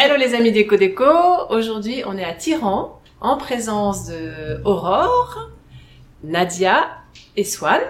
[0.00, 1.04] Hello les amis Déco Déco,
[1.50, 5.50] aujourd'hui on est à Tiran en présence de Aurore,
[6.22, 6.88] Nadia
[7.36, 7.80] et Swan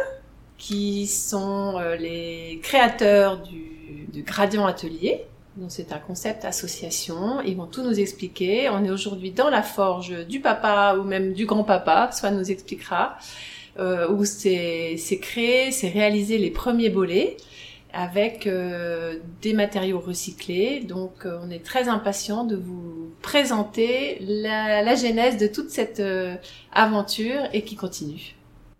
[0.56, 5.26] qui sont euh, les créateurs du, du Gradient Atelier.
[5.58, 8.70] Donc c'est un concept association, ils vont tout nous expliquer.
[8.70, 13.18] On est aujourd'hui dans la forge du papa ou même du grand-papa, Swan nous expliquera,
[13.78, 17.36] euh, où c'est créé, c'est réalisé les premiers bolets
[17.92, 20.80] avec euh, des matériaux recyclés.
[20.80, 26.00] Donc euh, on est très impatient de vous présenter la, la genèse de toute cette
[26.00, 26.36] euh,
[26.72, 28.34] aventure et qui continue.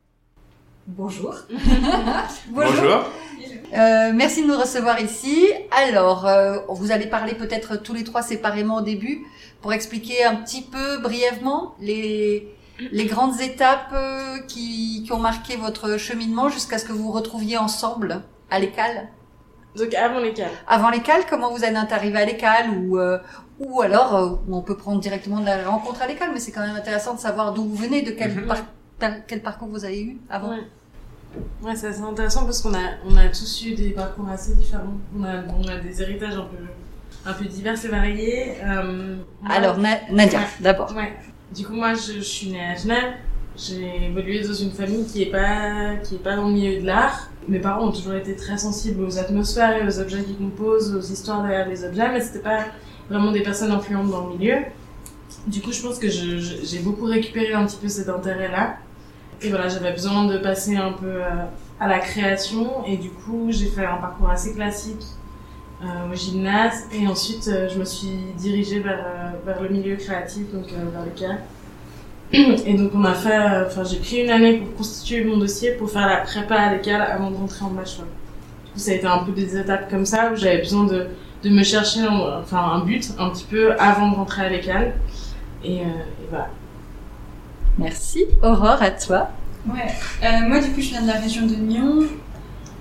[0.89, 1.35] Bonjour.
[2.49, 3.05] Bonjour.
[3.75, 5.47] Euh, merci de nous recevoir ici.
[5.71, 9.27] Alors, euh, vous allez parler peut-être tous les trois séparément au début
[9.61, 12.49] pour expliquer un petit peu brièvement les,
[12.91, 17.13] les grandes étapes euh, qui, qui ont marqué votre cheminement jusqu'à ce que vous vous
[17.13, 19.07] retrouviez ensemble à l'école.
[19.77, 20.47] Donc avant l'école.
[20.67, 23.19] Avant l'école, comment vous en êtes arrivé à l'école ou, euh,
[23.61, 26.67] ou alors euh, on peut prendre directement de la rencontre à l'école, mais c'est quand
[26.67, 28.47] même intéressant de savoir d'où vous venez, de quel, Mhm.
[28.47, 28.65] par-
[28.99, 30.51] par- quel parcours vous avez eu avant.
[30.51, 30.63] Ouais.
[31.63, 34.95] Ouais, c'est assez intéressant parce qu'on a, on a tous eu des parcours assez différents.
[35.17, 36.57] On a, on a des héritages un peu,
[37.27, 38.55] un peu divers et variés.
[38.65, 40.45] Euh, moi- Alors, Na- Nadia, Ouais.
[40.61, 40.91] d'abord.
[40.97, 41.13] Ouais.
[41.55, 43.13] Du coup, moi, je, je suis née à Genève.
[43.57, 46.87] J'ai évolué dans une famille qui est pas, qui est pas dans le milieu de
[46.87, 47.29] l'art.
[47.49, 51.01] Mes parents ont toujours été très sensibles aux atmosphères et aux objets qu'ils composent, aux
[51.01, 52.67] histoires derrière les objets, mais c'était pas
[53.09, 54.57] vraiment des personnes influentes dans le milieu.
[55.47, 58.77] Du coup, je pense que j'ai beaucoup récupéré un petit peu cet intérêt-là.
[59.41, 61.45] Et voilà, j'avais besoin de passer un peu euh,
[61.81, 62.85] à la création.
[62.85, 65.05] Et du coup, j'ai fait un parcours assez classique
[65.83, 66.85] euh, au gymnase.
[66.93, 71.19] Et ensuite, euh, je me suis dirigée vers, vers le milieu créatif, donc vers le
[71.19, 71.39] CAR.
[72.33, 75.73] Et donc, on a fait, euh, enfin, j'ai pris une année pour constituer mon dossier
[75.73, 78.07] pour faire la prépa à l'école avant de rentrer en bachelor.
[78.67, 81.07] Du coup, ça a été un peu des étapes comme ça où j'avais besoin de,
[81.43, 84.93] de me chercher un- enfin, un but un petit peu avant de rentrer à l'école.
[85.65, 86.49] Et, euh, et voilà.
[87.79, 88.27] Merci.
[88.43, 89.31] Aurore, à toi.
[89.67, 89.87] Ouais,
[90.25, 92.05] euh, moi du coup je viens de la région de Nyon.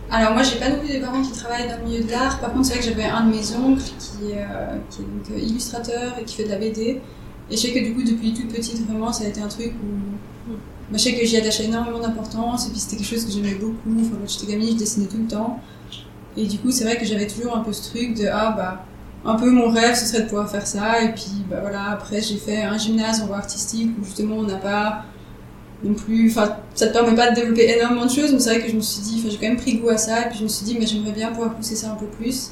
[0.10, 2.40] Alors moi j'ai pas non plus des parents qui travaillent dans le milieu de l'art,
[2.40, 5.32] par contre c'est vrai que j'avais un de mes oncles qui, euh, qui est donc
[5.32, 7.02] euh, illustrateur et qui fait de la BD.
[7.50, 9.74] Et je sais que du coup depuis toute petite vraiment ça a été un truc
[9.84, 10.52] où
[10.92, 13.56] bah, je sais que j'y attachais énormément d'importance et puis c'était quelque chose que j'aimais
[13.56, 14.00] beaucoup.
[14.00, 15.60] Enfin, quand j'étais gamine je dessinais tout le temps.
[16.36, 18.86] Et du coup c'est vrai que j'avais toujours un peu ce truc de ah bah
[19.26, 22.22] un peu mon rêve ce serait de pouvoir faire ça et puis bah voilà après
[22.22, 25.06] j'ai fait un gymnase en voie artistique où justement on n'a pas
[25.84, 28.62] non plus, enfin, ça te permet pas de développer énormément de choses, mais c'est vrai
[28.62, 30.40] que je me suis dit, enfin, j'ai quand même pris goût à ça, et puis
[30.40, 32.52] je me suis dit, mais j'aimerais bien pouvoir pousser ça un peu plus.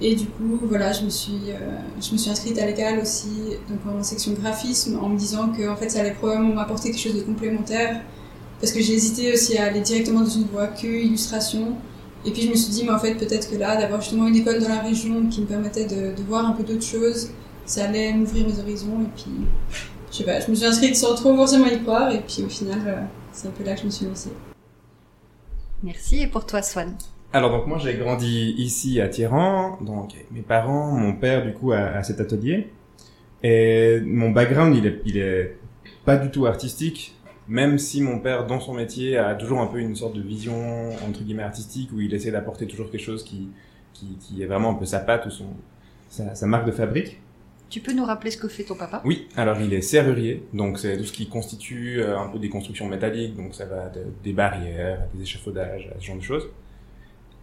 [0.00, 3.56] Et du coup, voilà, je me suis, euh, je me suis inscrite à l'école aussi,
[3.68, 7.00] donc en section graphisme, en me disant que, en fait, ça allait probablement m'apporter quelque
[7.00, 8.02] chose de complémentaire,
[8.60, 11.76] parce que j'ai hésité aussi à aller directement dans une voie que illustration.
[12.26, 14.36] Et puis je me suis dit, mais en fait, peut-être que là, d'avoir justement une
[14.36, 17.30] école dans la région qui me permettait de, de voir un peu d'autres choses,
[17.64, 19.32] ça allait m'ouvrir mes horizons, et puis
[20.10, 22.48] je sais pas, je me suis inscrite sans trop forcément y croire, et puis au
[22.48, 23.00] final, euh,
[23.32, 24.30] c'est un peu là que je me suis lancée.
[25.82, 26.20] Merci.
[26.20, 26.94] Et pour toi, Swan?
[27.36, 31.70] Alors donc moi j'ai grandi ici à Tiran, donc mes parents, mon père du coup
[31.70, 32.68] à, cet atelier.
[33.42, 35.58] Et mon background il est, il est
[36.06, 37.14] pas du tout artistique,
[37.46, 40.88] même si mon père dans son métier a toujours un peu une sorte de vision
[41.06, 43.50] entre guillemets artistique où il essaie d'apporter toujours quelque chose qui,
[43.92, 45.48] qui, qui est vraiment un peu sa patte ou son,
[46.08, 47.20] sa, sa marque de fabrique.
[47.68, 49.02] Tu peux nous rappeler ce que fait ton papa?
[49.04, 52.48] Oui, alors il est serrurier, donc c'est tout ce qui constitue euh, un peu des
[52.48, 56.48] constructions métalliques, donc ça va de- des barrières, des échafaudages, ce genre de choses.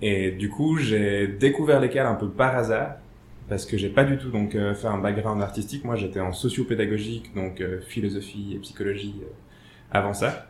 [0.05, 2.95] Et du coup, j'ai découvert l'école un peu par hasard,
[3.47, 5.85] parce que j'ai pas du tout donc euh, fait un background artistique.
[5.85, 9.27] Moi, j'étais en socio-pédagogique, donc euh, philosophie et psychologie euh,
[9.91, 10.47] avant ça.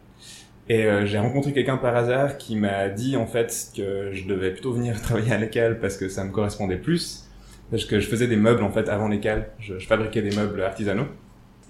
[0.70, 4.52] Et euh, j'ai rencontré quelqu'un par hasard qui m'a dit en fait que je devais
[4.52, 7.30] plutôt venir travailler à l'école parce que ça me correspondait plus
[7.70, 10.62] parce que je faisais des meubles en fait avant l'école, je, je fabriquais des meubles
[10.62, 11.08] artisanaux.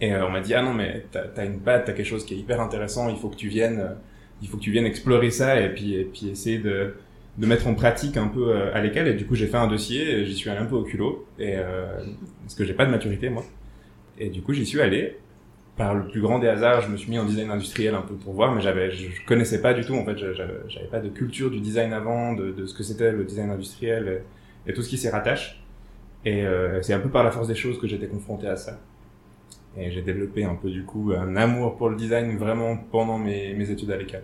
[0.02, 2.26] Et euh, on m'a dit ah non mais t'as as une patte, t'as quelque chose
[2.26, 3.94] qui est hyper intéressant, il faut que tu viennes, euh,
[4.42, 6.96] il faut que tu viennes explorer ça et puis et puis essayer de
[7.38, 9.08] de mettre en pratique un peu euh, à l'école.
[9.08, 11.56] Et du coup j'ai fait un dossier, j'y suis allé un peu au culot et
[11.56, 11.86] euh,
[12.42, 13.44] parce que j'ai pas de maturité moi.
[14.20, 15.18] Et du coup j'y suis allé.
[15.76, 18.14] Par le plus grand des hasards, je me suis mis en design industriel un peu
[18.14, 21.50] pour voir, mais j'avais, je, connaissais pas du tout en fait, j'avais pas de culture
[21.50, 24.22] du design avant, de, de ce que c'était le design industriel
[24.68, 25.64] et, et tout ce qui s'y rattache.
[26.26, 28.80] Et euh, c'est un peu par la force des choses que j'étais confronté à ça.
[29.78, 33.54] Et j'ai développé un peu du coup un amour pour le design vraiment pendant mes,
[33.54, 34.24] mes études à l'école.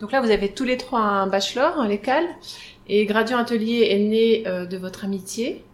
[0.00, 2.24] Donc là, vous avez tous les trois un bachelor à l'école.
[2.88, 5.64] Et Gradient Atelier est né euh, de votre amitié.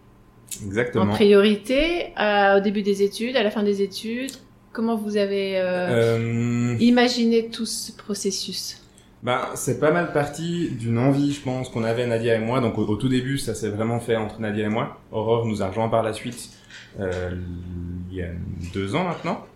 [0.64, 1.04] Exactement.
[1.04, 4.32] En priorité, euh, au début des études, à la fin des études.
[4.72, 8.78] Comment vous avez euh, Euh, imaginé tout ce processus?
[9.22, 12.60] Ben, c'est pas mal parti d'une envie, je pense, qu'on avait Nadia et moi.
[12.60, 14.98] Donc au, au tout début, ça s'est vraiment fait entre Nadia et moi.
[15.12, 16.50] Aurore nous a rejoint par la suite
[16.98, 18.28] il y a
[18.74, 19.46] deux ans maintenant,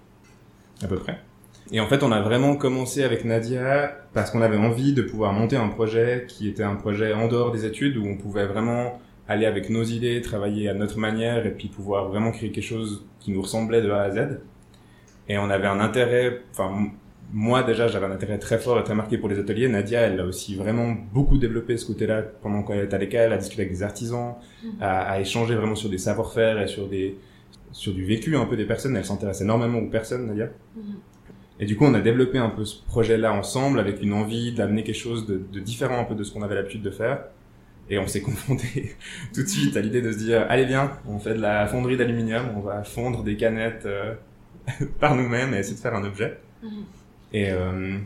[0.83, 1.19] à peu près.
[1.73, 5.33] Et en fait, on a vraiment commencé avec Nadia parce qu'on avait envie de pouvoir
[5.33, 9.01] monter un projet qui était un projet en dehors des études où on pouvait vraiment
[9.29, 13.05] aller avec nos idées, travailler à notre manière et puis pouvoir vraiment créer quelque chose
[13.19, 14.41] qui nous ressemblait de A à Z.
[15.29, 16.89] Et on avait un intérêt, enfin
[17.33, 19.67] moi déjà j'avais un intérêt très fort et très marqué pour les ateliers.
[19.69, 23.37] Nadia elle a aussi vraiment beaucoup développé ce côté-là pendant qu'elle était à l'école, à
[23.37, 24.37] discuter avec des artisans,
[24.81, 27.19] à, à échanger vraiment sur des savoir-faire et sur des
[27.73, 28.97] sur du vécu un peu des personnes.
[28.97, 30.51] Elle s'intéresse énormément aux personnes Nadia.
[31.59, 34.85] Et du coup on a développé un peu ce projet-là ensemble avec une envie d'amener
[34.85, 37.25] quelque chose de, de différent un peu de ce qu'on avait l'habitude de faire.
[37.89, 38.97] Et on s'est confronté
[39.35, 41.97] tout de suite à l'idée de se dire allez bien, on fait de la fonderie
[41.97, 44.15] d'aluminium, on va fondre des canettes euh,
[45.01, 46.39] par nous-mêmes et essayer de faire un objet.
[46.63, 46.71] Mhm.
[47.33, 47.99] Et, euh,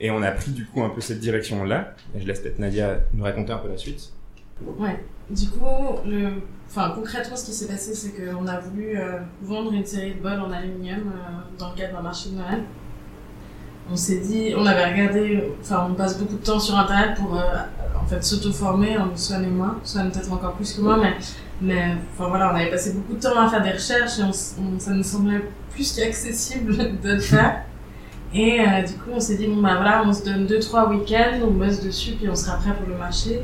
[0.00, 1.94] et on a pris du coup un peu cette direction-là.
[2.14, 4.12] Et je laisse peut-être Nadia nous raconter un peu la suite.
[4.78, 4.98] Ouais.
[5.28, 5.64] Du coup,
[6.06, 6.42] le...
[6.66, 10.20] enfin, concrètement, ce qui s'est passé, c'est qu'on a voulu euh, vendre une série de
[10.20, 12.64] bols en aluminium euh, dans le cadre d'un marché de Noël.
[13.92, 17.36] On s'est dit, on avait regardé, enfin, on passe beaucoup de temps sur Internet pour
[17.36, 17.42] euh,
[18.00, 21.14] en fait s'auto-former, hein, Swan et moi, Swan peut-être encore plus que moi, mais,
[21.60, 24.78] mais enfin voilà, on avait passé beaucoup de temps à faire des recherches et on,
[24.78, 25.42] ça nous semblait
[25.74, 27.62] plus qu'accessible de le faire.
[28.32, 31.40] Et euh, du coup, on s'est dit, bon bah voilà, on se donne 2-3 week-ends,
[31.42, 33.40] on bosse dessus, puis on sera prêt pour le marché.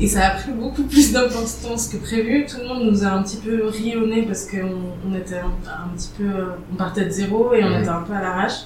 [0.00, 2.46] Et ça a pris beaucoup plus d'importance que prévu.
[2.46, 5.38] Tout le monde nous a un petit peu ri au nez parce qu'on on était
[5.38, 5.52] un,
[5.84, 6.24] un petit peu.
[6.24, 8.62] euh, On partait de zéro et on était un peu à l'arrache.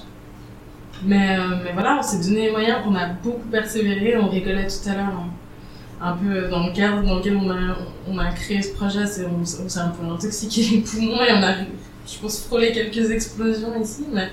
[1.03, 4.17] Mais, euh, mais voilà, on s'est donné les moyens, on a beaucoup persévéré.
[4.17, 5.29] On rigolait tout à l'heure hein,
[6.01, 7.77] un peu dans le cadre dans lequel on a,
[8.07, 9.05] on a créé ce projet.
[9.05, 11.53] c'est- On, s'est un peu intoxiqué les poumons et on a,
[12.07, 14.05] je pense, frôlé quelques explosions ici.
[14.11, 14.29] Mais,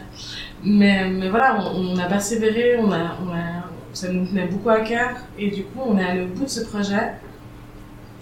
[0.64, 4.70] mais, mais voilà, on, on a persévéré, on a, on a, ça nous tenait beaucoup
[4.70, 7.12] à cœur et du coup on est allé au bout de ce projet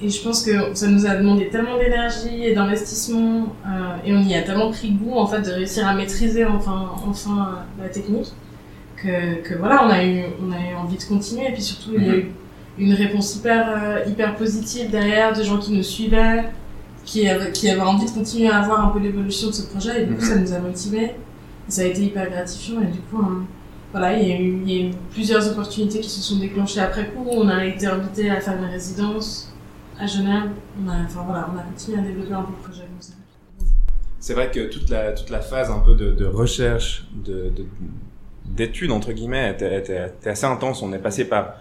[0.03, 4.21] et je pense que ça nous a demandé tellement d'énergie et d'investissement euh, et on
[4.23, 7.31] y a tellement pris goût en fait de réussir à maîtriser enfin, enfin
[7.81, 8.33] euh, la technique
[8.97, 11.49] que, que voilà on a, eu, on a eu envie de continuer.
[11.49, 12.33] Et puis surtout il y a eu
[12.79, 16.45] une réponse hyper, euh, hyper positive derrière de gens qui nous suivaient
[17.05, 20.03] qui avaient, qui avaient envie de continuer à voir un peu l'évolution de ce projet.
[20.03, 20.29] Et du coup Mhm.
[20.29, 21.11] ça nous a motivés.
[21.69, 22.81] Ça a été hyper gratifiant.
[22.81, 23.45] Et du coup hein,
[23.93, 26.81] voilà, il y, a eu, il y a eu plusieurs opportunités qui se sont déclenchées
[26.81, 27.27] après coup.
[27.31, 29.52] On a été invité à faire une résidence
[30.03, 30.51] à Genève.
[30.85, 33.13] On a, enfin voilà, on a continué à développer un peu le projet comme ça.
[34.21, 37.67] C'est vrai que toute la, toute la phase un peu de, de recherche, de, de-
[38.47, 40.83] d'études entre guillemets, était, était, était assez intense.
[40.83, 41.55] On est passé par,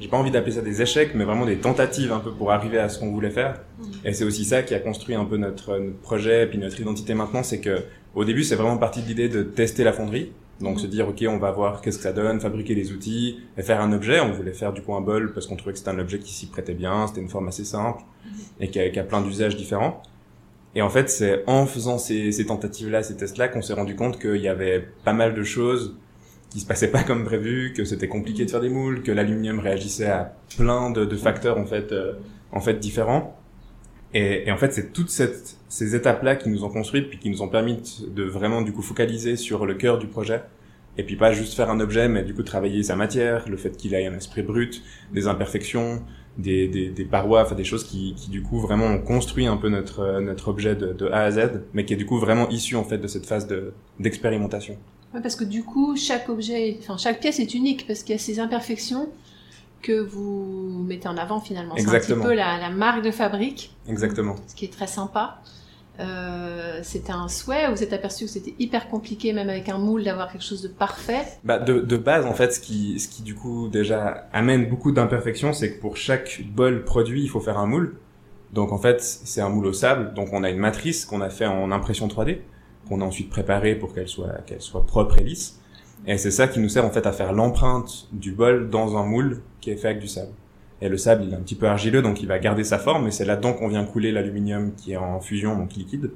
[0.00, 2.78] j'ai pas envie d'appeler ça des échecs, mais vraiment des tentatives un peu pour arriver
[2.78, 3.60] à ce qu'on voulait faire.
[4.04, 6.80] Et c'est aussi ça qui a construit un peu notre, notre projet et puis notre
[6.80, 7.82] identité maintenant, c'est que
[8.14, 10.32] au début c'est vraiment parti de l'idée de tester la fonderie.
[10.60, 13.62] Donc se dire ok on va voir qu'est-ce que ça donne, fabriquer les outils et
[13.62, 14.20] faire un objet.
[14.20, 16.32] On voulait faire du coup un bol parce qu'on trouvait que c'était un objet qui
[16.32, 18.02] s'y prêtait bien, c'était une forme assez simple
[18.60, 20.02] et qui a, qui a plein d'usages différents.
[20.74, 24.20] Et en fait, c'est en faisant ces, ces tentatives-là, ces tests-là, qu'on s'est rendu compte
[24.20, 25.96] qu'il y avait pas mal de choses
[26.50, 29.60] qui se passaient pas comme prévu, que c'était compliqué de faire des moules, que l'aluminium
[29.60, 32.14] réagissait à plein de, de facteurs en fait, euh,
[32.52, 33.36] en fait différents.
[34.14, 37.30] Et, et en fait, c'est toutes cette, ces étapes-là qui nous ont construites, puis qui
[37.30, 40.42] nous ont permis de, vraiment du coup focaliser sur le cœur du projet,
[40.96, 43.76] et puis pas juste faire un objet, mais du coup travailler sa matière, le fait
[43.76, 44.82] qu'il ait un esprit brut,
[45.12, 46.02] des imperfections,
[46.38, 49.56] des, des, des parois, enfin des choses qui, qui du coup vraiment ont construit un
[49.56, 52.18] peu notre, euh, notre objet de, de A à Z, mais qui est du coup
[52.18, 54.76] vraiment issu en fait de cette phase de, d'expérimentation.
[55.14, 58.18] Ouais, parce que du coup, chaque objet, enfin chaque pièce est unique parce qu'il y
[58.18, 59.08] a ces imperfections
[59.82, 61.74] que vous mettez en avant finalement.
[61.76, 62.22] C'est un Exactement.
[62.22, 64.36] petit peu la, la marque de fabrique, Exactement.
[64.46, 65.40] ce qui est très sympa.
[66.00, 70.04] Euh, c'était un souhait, vous êtes aperçu que c'était hyper compliqué, même avec un moule,
[70.04, 71.22] d'avoir quelque chose de parfait?
[71.42, 74.92] Bah, de, de base, en fait, ce qui, ce qui du coup déjà amène beaucoup
[74.92, 77.96] d'imperfections, c'est que pour chaque bol produit, il faut faire un moule.
[78.52, 80.14] Donc en fait, c'est un moule au sable.
[80.14, 82.38] Donc on a une matrice qu'on a fait en impression 3D,
[82.88, 85.60] qu'on a ensuite préparée pour qu'elle soit, qu'elle soit propre et lisse.
[86.06, 89.04] Et c'est ça qui nous sert en fait à faire l'empreinte du bol dans un
[89.04, 90.32] moule qui est fait avec du sable.
[90.80, 93.08] Et le sable, il est un petit peu argileux, donc il va garder sa forme,
[93.08, 96.12] et c'est là-dedans qu'on vient couler l'aluminium qui est en fusion, donc liquide.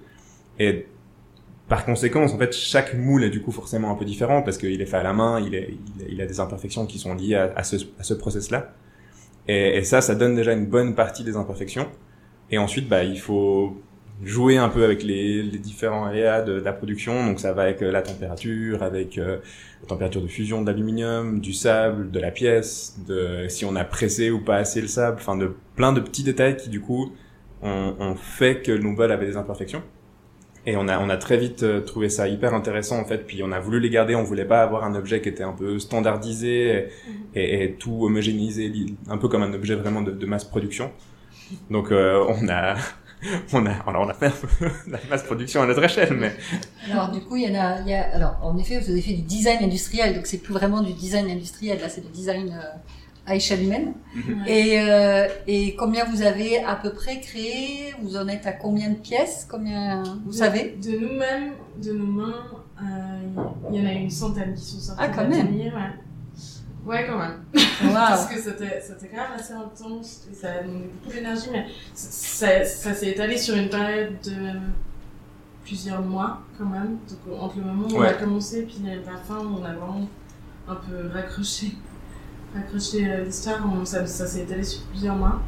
[0.59, 0.87] Et
[1.69, 4.81] par conséquent, en fait, chaque moule est du coup forcément un peu différent parce qu'il
[4.81, 5.75] est fait à la main, il, est,
[6.09, 8.73] il, a des imperfections qui sont liées à, à ce, à ce process-là.
[9.49, 11.88] Et, et ça, ça donne déjà une bonne partie des imperfections.
[12.50, 13.81] Et ensuite, bah, il faut
[14.25, 17.26] jouer un peu avec les, les différents aléas de, de, la production.
[17.26, 19.38] Donc ça va avec euh, la température, avec euh,
[19.83, 23.85] la température de fusion de l'aluminium, du sable, de la pièce, de si on a
[23.85, 27.12] pressé ou pas assez le sable, enfin de plein de petits détails qui du coup
[27.62, 29.83] ont, ont fait que le Nouvelle avait des imperfections.
[30.64, 33.26] Et on a, on a très vite euh, trouvé ça hyper intéressant en fait.
[33.26, 34.14] Puis on a voulu les garder.
[34.14, 36.88] On voulait pas avoir un objet qui était un peu standardisé
[37.35, 38.73] et, et, et tout homogénéisé,
[39.09, 40.93] un peu comme un objet vraiment de, de masse production.
[41.71, 42.76] Donc euh, on a
[43.52, 46.33] on a, alors on a fait un peu la masse production à notre échelle, mais.
[46.91, 49.00] Alors du coup, il y en a, il y a, alors en effet, vous avez
[49.02, 52.49] fait du design industriel, donc c'est plus vraiment du design industriel, là, c'est du design
[52.49, 52.76] euh,
[53.26, 53.95] à échelle humaine.
[54.17, 54.33] Ouais.
[54.52, 57.95] Et, euh, et combien vous avez à peu près créé?
[58.02, 59.47] Vous en êtes à combien de pièces?
[59.49, 60.76] Combien vous De- savez?
[60.83, 62.45] De nous-mêmes, de nos mains,
[62.83, 62.85] euh,
[63.73, 65.00] il y en a une centaine qui sont sorties.
[65.05, 65.47] Ah, quand de même.
[65.47, 65.71] Ouais.
[66.85, 67.45] Ouais, quand même.
[67.95, 71.67] Parce que c'était c'était quand même assez intense et ça a demandé beaucoup d'énergie, mais
[71.95, 74.59] ça, ça, ça s'est étalé sur une période de
[75.65, 76.99] plusieurs mois quand même.
[77.09, 79.73] Donc entre le moment où on a commencé et puis la fin où on a
[79.75, 80.09] vraiment
[80.69, 81.73] un peu raccroché,
[82.55, 85.41] raccroché euh, l'histoire, ça, ça s'est étalé sur plusieurs mois.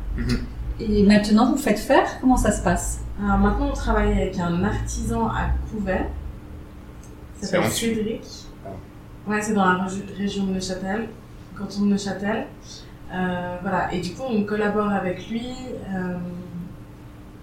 [0.80, 2.20] Et maintenant, vous faites faire?
[2.20, 3.00] Comment ça se passe?
[3.22, 6.06] Alors maintenant, on travaille avec un artisan à Couvet.
[7.40, 7.70] C'est s'appelle.
[7.70, 8.22] Cédric.
[8.66, 8.70] Ah.
[9.30, 11.08] Ouais, c'est dans la régi- région de Neuchâtel,
[11.58, 12.46] canton de Neuchâtel.
[13.12, 15.42] Euh, voilà, et du coup, on collabore avec lui.
[15.94, 16.16] euh,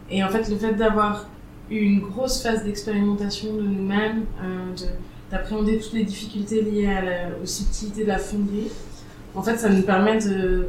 [0.09, 1.27] et en fait, le fait d'avoir
[1.69, 4.91] eu une grosse phase d'expérimentation de nous-mêmes, euh, de-
[5.31, 8.67] d'appréhender toutes les difficultés liées à la, aux subtilités de la fonderie,
[9.33, 10.67] en fait, ça nous permet de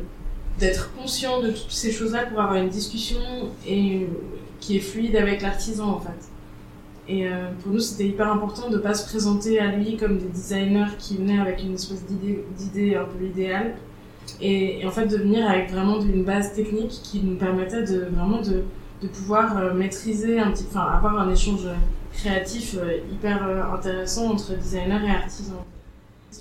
[0.59, 3.19] d'être conscient de toutes ces choses-là pour avoir une discussion
[3.67, 4.07] et
[4.61, 6.29] qui est fluide avec l'artisan en fait.
[7.13, 10.29] Et euh, pour nous, c'était hyper important de pas se présenter à lui comme des
[10.29, 13.75] designers qui venaient avec une espèce d'idée d'idée un peu idéale,
[14.41, 18.07] et, et en fait de venir avec vraiment une base technique qui nous permettait de
[18.15, 18.63] vraiment de,
[19.03, 21.67] de pouvoir euh, maîtriser un petit, enfin avoir un échange
[22.13, 25.57] créatif euh, hyper euh, intéressant entre designers et artisans.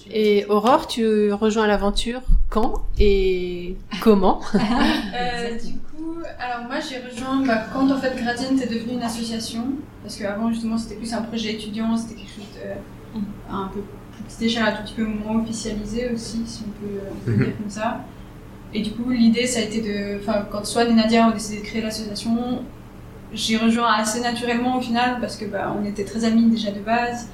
[0.10, 4.42] Et Aurore, tu rejoins l'aventure quand et comment?
[4.54, 5.91] Euh, du coup,
[6.40, 9.63] alors moi j'ai rejoint bah, quand en fait Gradient est devenu une association,
[10.04, 13.22] parce qu'avant justement c'était plus un projet étudiant, c'était quelque chose de
[13.54, 17.00] un peu plus petite échelle, un tout petit peu moins officialisé aussi, si on peut,
[17.12, 17.44] on peut Mhm.
[17.46, 18.01] dire comme ça.
[18.74, 21.60] Et du coup l'idée ça a été de, enfin quand Swan et Nadia ont décidé
[21.62, 22.63] de créer l'association,
[23.34, 26.80] j'ai rejoint assez naturellement au final parce que bah, on était très amis déjà de
[26.80, 27.28] base,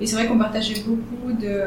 [0.00, 1.60] et c'est vrai qu'on partageait beaucoup de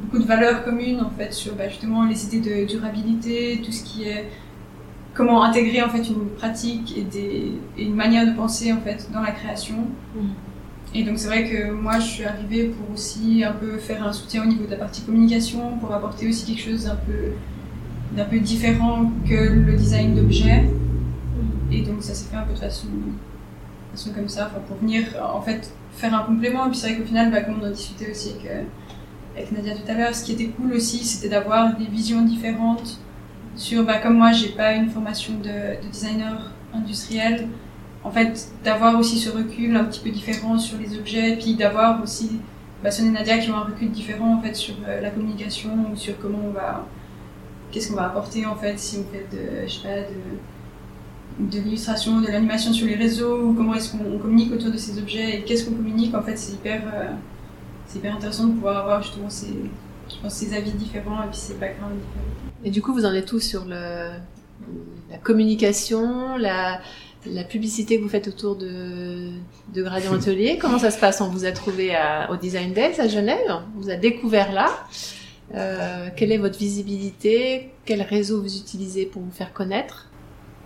[0.00, 3.82] beaucoup de valeurs communes en fait sur bah, justement les idées de durabilité, tout ce
[3.82, 4.28] qui est
[5.20, 9.08] comment intégrer en fait une pratique et, des, et une manière de penser en fait
[9.12, 9.76] dans la création.
[10.14, 10.30] Mhm.
[10.94, 14.12] Et donc c'est vrai que moi je suis arrivée pour aussi un peu faire un
[14.12, 17.32] soutien au niveau de la partie communication, pour apporter aussi quelque chose d'un peu
[18.16, 20.64] d'un peu différent que le design d'objets.
[21.70, 25.04] Et donc ça s'est fait un peu de façon, de façon comme ça, pour venir
[25.32, 26.66] en fait faire un complément.
[26.66, 28.62] Et puis c'est vrai qu'au final, bah, comme on en discutait aussi avec, euh,
[29.36, 32.98] avec Nadia tout à l'heure, ce qui était cool aussi, c'était d'avoir des visions différentes
[33.56, 37.48] sur, bah, comme moi, j'ai pas une formation de, de designer industriel,
[38.02, 42.02] en fait, d'avoir aussi ce recul un petit peu différent sur les objets, puis d'avoir
[42.02, 42.40] aussi
[42.82, 45.70] bah, Son et Nadia qui ont un recul différent en fait sur euh, la communication
[45.92, 46.86] ou sur comment on va,
[47.70, 50.00] qu'est-ce qu'on va apporter en fait si on fait de, je sais pas,
[51.38, 54.98] de, l'illustration, de l'animation sur les réseaux, comment est-ce qu'on on communique autour de ces
[54.98, 57.10] objets et qu'est-ce qu'on communique en fait, c'est hyper, euh,
[57.86, 59.54] c'est intéressant de pouvoir avoir justement ces,
[60.28, 62.39] ces avis différents et puis ces backgrounds différents.
[62.64, 64.10] Et du coup, vous en êtes tous sur le,
[65.10, 66.80] la communication, la,
[67.26, 69.30] la publicité que vous faites autour de,
[69.74, 70.58] de Gradient Atelier?
[70.60, 71.20] Comment ça se passe?
[71.20, 74.68] On vous a trouvé à, au Design Days à Genève, on vous a découvert là.
[75.54, 77.70] Euh, quelle est votre visibilité?
[77.84, 80.06] Quel réseau vous utilisez pour vous faire connaître?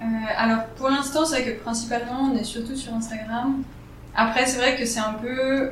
[0.02, 0.04] Euh,
[0.36, 3.62] alors pour l'instant, c'est vrai que principalement on est surtout sur Instagram.
[4.14, 5.70] Après, c'est vrai que c'est un peu.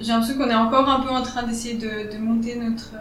[0.00, 2.94] J'ai l'impression qu'on est encore un peu en train d'essayer de, de monter notre,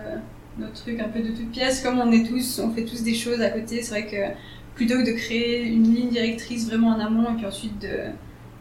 [0.57, 1.81] notre truc un peu de toute pièce.
[1.81, 4.36] Comme on est tous, on fait tous des choses à côté, c'est vrai que
[4.75, 8.12] plutôt que de créer une ligne directrice vraiment en amont et puis ensuite de,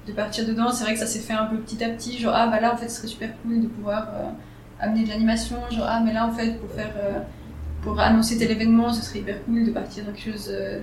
[0.06, 2.18] de partir dedans, c'est vrai que ça s'est fait un peu petit à petit.
[2.18, 4.30] Genre, ah bah là en fait, ce serait super cool de pouvoir euh,
[4.80, 5.56] amener de l'animation.
[5.70, 6.92] Genre, ah mais là en fait, pour faire.
[7.02, 7.20] euh,
[7.82, 10.48] pour annoncer tel événement, ce serait hyper cool de partir dans quelque chose.
[10.50, 10.80] euh,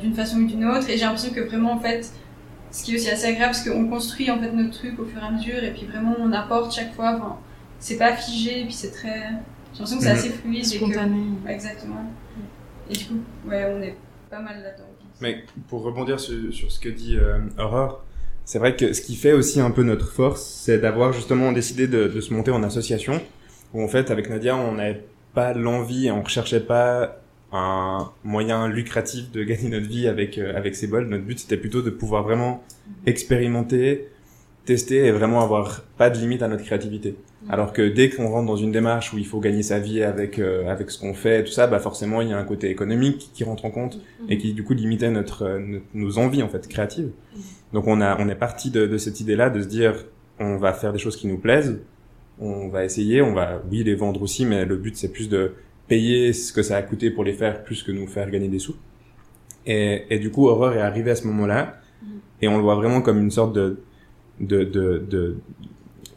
[0.00, 0.88] d'une façon ou d'une autre.
[0.90, 2.10] Et j'ai l'impression que vraiment, en fait,
[2.72, 5.22] ce qui est aussi assez agréable, parce qu'on construit en fait notre truc au fur
[5.22, 7.14] et à mesure, et puis vraiment on apporte chaque fois.
[7.16, 7.38] Enfin,
[7.78, 9.30] c'est pas figé, et puis c'est très.
[9.76, 10.16] J'ai l'impression que c'est Mhm.
[10.18, 10.64] assez fluide.
[10.64, 10.78] et
[11.44, 12.12] que- exactement.
[12.90, 13.14] Et du coup,
[13.48, 13.96] ouais, on est
[14.30, 14.84] pas mal là-dedans.
[15.20, 18.04] Mais pour rebondir sur, sur ce que dit euh, Aurore,
[18.44, 21.88] c'est vrai que ce qui fait aussi un peu notre force, c'est d'avoir justement décidé
[21.88, 23.20] de, de se monter en association,
[23.74, 25.04] où en fait avec Nadia, on n'avait
[25.34, 27.20] pas l'envie, et on recherchait pas
[27.52, 31.06] un moyen lucratif de gagner notre vie avec euh, avec ces bols.
[31.08, 32.62] Notre but c'était plutôt de pouvoir vraiment
[33.06, 34.08] expérimenter,
[34.66, 37.16] tester et vraiment avoir pas de limite à notre créativité.
[37.48, 40.38] Alors que dès qu'on rentre dans une démarche où il faut gagner sa vie avec
[40.38, 43.30] euh, avec ce qu'on fait, tout ça, bah forcément il y a un côté économique
[43.32, 46.48] qui rentre en compte et qui du coup limitait notre, euh, notre- nos envies en
[46.48, 47.10] fait créatives.
[47.72, 49.94] Donc on a on est parti de, de cette idée-là de se dire
[50.40, 51.78] on va faire des choses qui nous plaisent,
[52.40, 55.52] on va essayer, on va oui les vendre aussi, mais le but c'est plus de
[55.88, 58.58] payer ce que ça a coûté pour les faire plus que nous faire gagner des
[58.58, 58.76] sous.
[59.66, 61.76] Et, et du coup Horror est arrivé à ce moment-là
[62.42, 63.78] et on le voit vraiment comme une sorte de
[64.40, 65.36] de de, de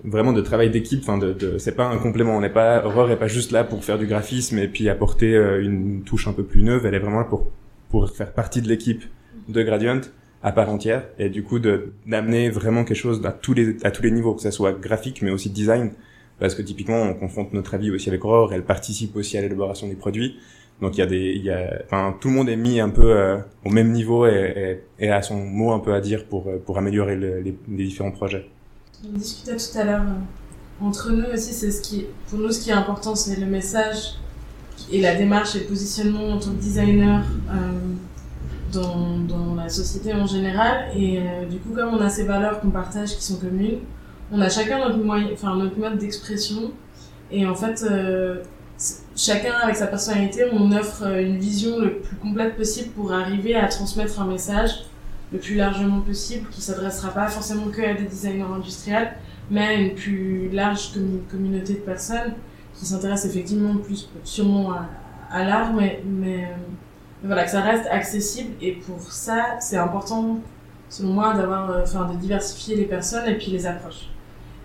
[0.03, 3.11] vraiment de travail d'équipe enfin de, de c'est pas un complément on n'est pas Horror
[3.11, 6.33] est pas juste là pour faire du graphisme et puis apporter euh, une touche un
[6.33, 7.51] peu plus neuve elle est vraiment là pour
[7.89, 9.03] pour faire partie de l'équipe
[9.47, 10.01] de Gradient
[10.41, 13.91] à part entière et du coup de d'amener vraiment quelque chose à tous les à
[13.91, 15.91] tous les niveaux que ça soit graphique mais aussi design.
[16.39, 19.89] Parce que typiquement on confronte notre avis aussi avec Aurore elle participe aussi à l'élaboration
[19.89, 20.37] des produits
[20.81, 22.89] donc il y a des il y a enfin tout le monde est mis un
[22.89, 26.47] peu euh, au même niveau et, et, a son mot un peu à dire pour
[26.47, 28.47] euh, pour améliorer le- les, différents projets
[29.05, 32.61] On discutait tout à l'heure euh, entre nous aussi, c'est ce qui, pour nous, ce
[32.61, 34.15] qui est important, c'est le message
[34.89, 37.21] et la démarche et le positionnement en tant que designer
[38.71, 40.85] dans, dans la société en général.
[40.95, 41.19] Et
[41.49, 43.79] du coup, comme on a ces valeurs qu'on partage qui sont communes,
[44.31, 46.71] on a chacun notre moyen, enfin notre mode d'expression.
[47.29, 47.83] Et en fait,
[49.19, 53.55] chacun avec sa personnalité, on offre euh, une vision le plus complète possible pour arriver
[53.55, 54.85] à transmettre un message
[55.33, 59.11] le plus largement possible, qui s'adressera pas forcément que à des designers industriels,
[59.51, 62.33] mais à une plus large commu- communauté de personnes
[62.73, 64.73] qui s'intéressent effectivement plus sûrement
[65.31, 66.55] à, l'art, mais, mais, euh,
[67.23, 68.53] voilà, que ça reste accessible.
[68.61, 70.39] Et pour ça, c'est important,
[70.89, 74.07] selon moi, d'avoir, euh, enfin, de diversifier les personnes et puis les approches.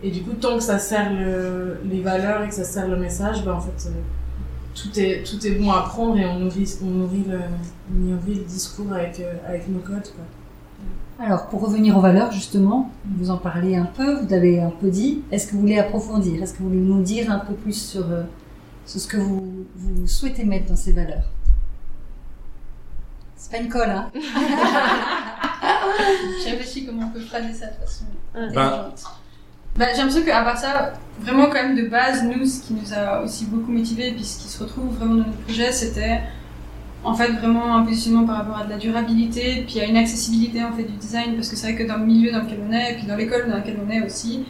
[0.03, 2.97] Et du coup, tant que ça sert le, les valeurs et que ça sert le
[2.97, 3.91] message, ben, en fait,
[4.75, 7.41] tout est, tout est bon à prendre et on nourrit, on nourrit, le,
[7.91, 10.25] on nourrit le discours avec, euh, avec nos codes, quoi.
[11.25, 14.91] Alors, pour revenir aux valeurs, justement, vous en parlez un peu, vous avez un peu
[14.91, 15.23] dit.
[15.31, 16.43] Est-ce que vous voulez approfondir?
[16.43, 18.25] Est-ce que vous voulez nous dire un peu plus sur, euh,
[18.85, 21.31] sur ce que vous, vous souhaitez mettre dans ces valeurs?
[23.37, 24.11] C'est pas une colle, hein?
[26.43, 28.53] J'ai réfléchi comment on peut phraser ça de façon Ouais.
[29.77, 32.93] Bah, j'ai l'impression qu'à part ça, vraiment quand même de base, nous, ce qui nous
[32.95, 36.21] a aussi beaucoup motivés, et puis ce qui se retrouve vraiment dans notre projet, c'était
[37.03, 40.63] en fait vraiment un positionnement par rapport à de la durabilité, puis à une accessibilité
[40.63, 42.73] en fait du design, parce que c'est vrai que dans le milieu dans lequel on
[42.73, 44.45] est, et puis dans l'école dans laquelle on est aussi,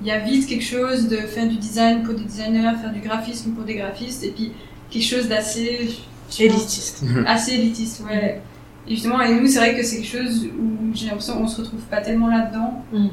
[0.00, 3.00] il y a vite quelque chose de faire du design pour des designers, faire du
[3.00, 4.52] graphisme pour des graphistes, et puis
[4.90, 5.96] quelque chose d'assez
[6.38, 7.04] Élitiste.
[7.26, 8.40] assez élitiste, ouais.
[8.88, 11.60] Et justement, et nous, c'est vrai que c'est quelque chose où j'ai l'impression qu'on se
[11.60, 13.08] retrouve pas tellement là-dedans, Mm.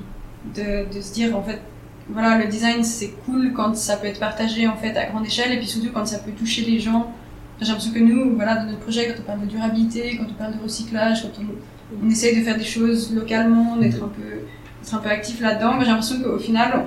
[0.55, 1.61] De, se dire, en fait,
[2.09, 5.51] voilà, le design, c'est cool quand ça peut être partagé, en fait, à grande échelle,
[5.53, 7.11] et puis surtout quand ça peut toucher les gens.
[7.59, 10.33] J'ai l'impression que nous, voilà, dans notre projet, quand on parle de durabilité, quand on
[10.33, 14.41] parle de recyclage, quand on, on essaye de faire des choses localement, d'être un peu,
[14.81, 16.85] d'être un peu actif là-dedans, j'ai l'impression qu'au final,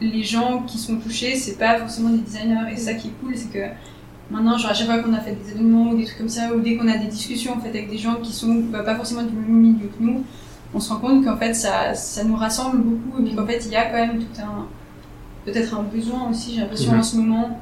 [0.00, 3.36] les gens qui sont touchés, c'est pas forcément des designers, et ça qui est cool,
[3.36, 3.66] c'est que
[4.30, 6.54] Maintenant, genre à chaque fois qu'on a fait des événements ou des trucs comme ça,
[6.54, 8.94] ou dès qu'on a des discussions en fait avec des gens qui sont bah, pas
[8.94, 10.24] forcément du même milieu que nous,
[10.74, 13.64] on se rend compte qu'en fait ça, ça nous rassemble beaucoup et puis qu'en fait
[13.64, 14.66] il y a quand même tout un
[15.44, 17.60] peut-être un besoin aussi, j'ai l'impression en ce moment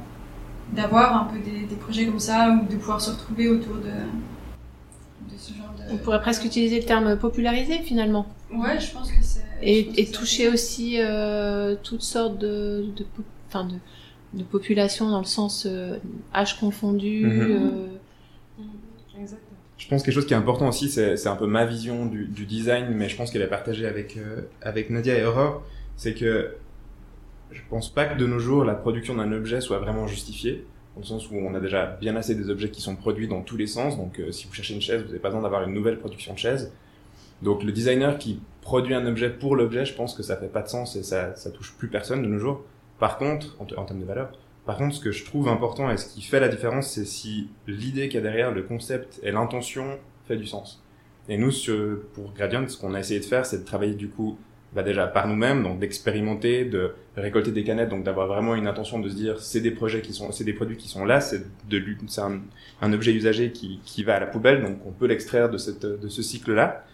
[0.71, 3.81] d'avoir un peu des, des projets comme ça ou de pouvoir se retrouver autour de,
[3.81, 5.93] de ce genre de.
[5.93, 8.25] On pourrait presque utiliser le terme populariser finalement.
[8.53, 9.41] Ouais, je pense que c'est.
[9.61, 13.05] Et, toucher aussi euh, toutes sortes de, de,
[13.47, 13.75] enfin de,
[14.37, 15.97] de populations dans le sens euh,
[16.33, 17.25] âge confondu.
[17.25, 17.87] Euh,
[19.19, 19.52] Exactement.
[19.83, 22.25] Je pense que quelque chose qui est important aussi, c'est un peu ma vision du,
[22.25, 25.61] du design, mais je pense qu'elle est partagée avec, euh, avec Nadia et Aurore,
[25.97, 26.55] c'est que
[27.51, 30.65] je pense pas que de nos jours, la production d'un objet soit vraiment justifiée,
[30.95, 33.41] dans le sens où on a déjà bien assez des objets qui sont produits dans
[33.41, 35.67] tous les sens, donc euh, si vous cherchez une chaise, vous n'avez pas besoin d'avoir
[35.67, 36.71] une nouvelle production de chaise.
[37.41, 40.61] Donc le designer qui produit un objet pour l'objet, je pense que ça fait pas
[40.61, 42.63] de sens et ça, ça touche plus personne de nos jours.
[42.99, 44.31] Par contre, en, en termes de valeur,
[44.65, 47.49] par contre, ce que je trouve important et ce qui fait la différence, c'est si
[47.67, 50.83] l'idée qu'il y a derrière, le concept et l'intention fait du sens.
[51.29, 51.51] Et nous,
[52.13, 54.37] pour Gradient, ce qu'on a essayé de faire, c'est de travailler du coup,
[54.73, 58.99] bah déjà par nous-mêmes, donc d'expérimenter, de récolter des canettes, donc d'avoir vraiment une intention
[58.99, 61.43] de se dire, c'est des projets qui sont, c'est des produits qui sont là, c'est
[61.69, 62.41] de, c'est un,
[62.81, 65.85] un objet usagé qui, qui va à la poubelle, donc on peut l'extraire de cette,
[65.85, 66.85] de ce cycle-là.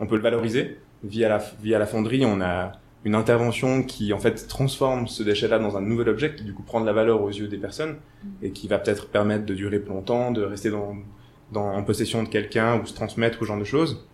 [0.00, 0.78] On peut le valoriser.
[1.04, 2.72] Via la, via la fonderie, on a
[3.04, 6.62] une intervention qui en fait transforme ce déchet-là dans un nouvel objet qui du coup
[6.62, 7.96] prend de la valeur aux yeux des personnes
[8.42, 10.96] et qui va peut-être permettre de durer plus longtemps, de rester dans,
[11.52, 14.04] dans en possession de quelqu'un ou se transmettre ou ce genre de choses.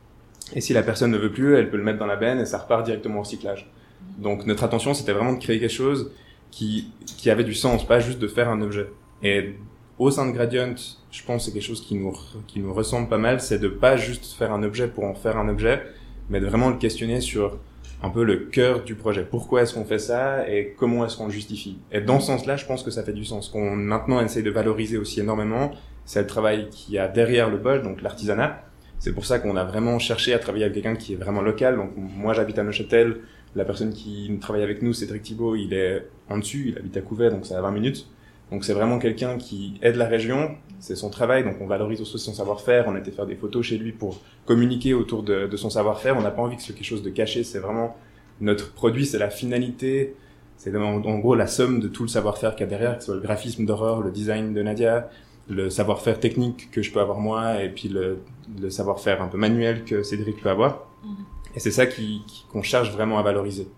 [0.54, 2.44] Et si la personne ne veut plus, elle peut le mettre dans la benne et
[2.44, 3.70] ça repart directement au recyclage.
[4.18, 6.12] Donc notre attention, c'était vraiment de créer quelque chose
[6.50, 8.88] qui, qui avait du sens, pas juste de faire un objet.
[9.22, 9.54] Et
[9.98, 10.74] au sein de Gradient,
[11.10, 12.12] je pense que c'est quelque chose qui nous,
[12.46, 15.38] qui nous ressemble pas mal, c'est de pas juste faire un objet pour en faire
[15.38, 15.82] un objet,
[16.28, 17.58] mais de vraiment le questionner sur
[18.02, 19.24] un peu le cœur du projet.
[19.28, 21.78] Pourquoi est-ce qu'on fait ça et comment est-ce qu'on le justifie?
[21.92, 23.48] Et dans ce sens-là, je pense que ça fait du sens.
[23.48, 25.70] Qu'on maintenant essaye de valoriser aussi énormément,
[26.04, 28.64] c'est le travail qu'il y a derrière le bol, donc l'artisanat.
[28.98, 31.76] C'est pour ça qu'on a vraiment cherché à travailler avec quelqu'un qui est vraiment local.
[31.76, 33.20] Donc moi, j'habite à Neuchâtel.
[33.54, 37.02] La personne qui travaille avec nous, Cédric Thibault, il est en dessus, il habite à
[37.02, 38.06] Couvet, donc c'est à 20 minutes.
[38.52, 42.18] Donc c'est vraiment quelqu'un qui aide la région, c'est son travail, donc on valorise aussi
[42.18, 45.56] son savoir-faire, on a été faire des photos chez lui pour communiquer autour de, de
[45.56, 47.96] son savoir-faire, on n'a pas envie que ce soit quelque chose de caché, c'est vraiment
[48.42, 50.14] notre produit, c'est la finalité,
[50.58, 53.00] c'est en, en, gros la somme de tout le savoir-faire qu'il y a derrière, que
[53.00, 55.08] ce soit le graphisme d'horreur, le design de Nadia,
[55.48, 58.18] le savoir-faire technique que je peux avoir moi, et puis le,
[58.60, 60.72] le savoir-faire un peu manuel que Cédric peut avoir.
[61.04, 61.56] -hmm.
[61.56, 63.68] Et c'est ça qui, qu'on cherche vraiment à valoriser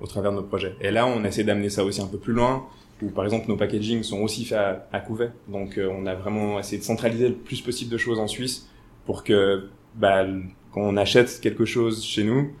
[0.00, 0.74] au travers de nos projets.
[0.80, 2.54] Et là, on essaie d'amener ça aussi un peu plus loin
[3.02, 5.30] où par exemple nos packaging sont aussi faits à, à Couvet.
[5.48, 8.68] Donc euh, on a vraiment essayé de centraliser le plus possible de choses en Suisse
[9.04, 10.24] pour que bah,
[10.72, 12.52] quand on achète quelque chose chez nous,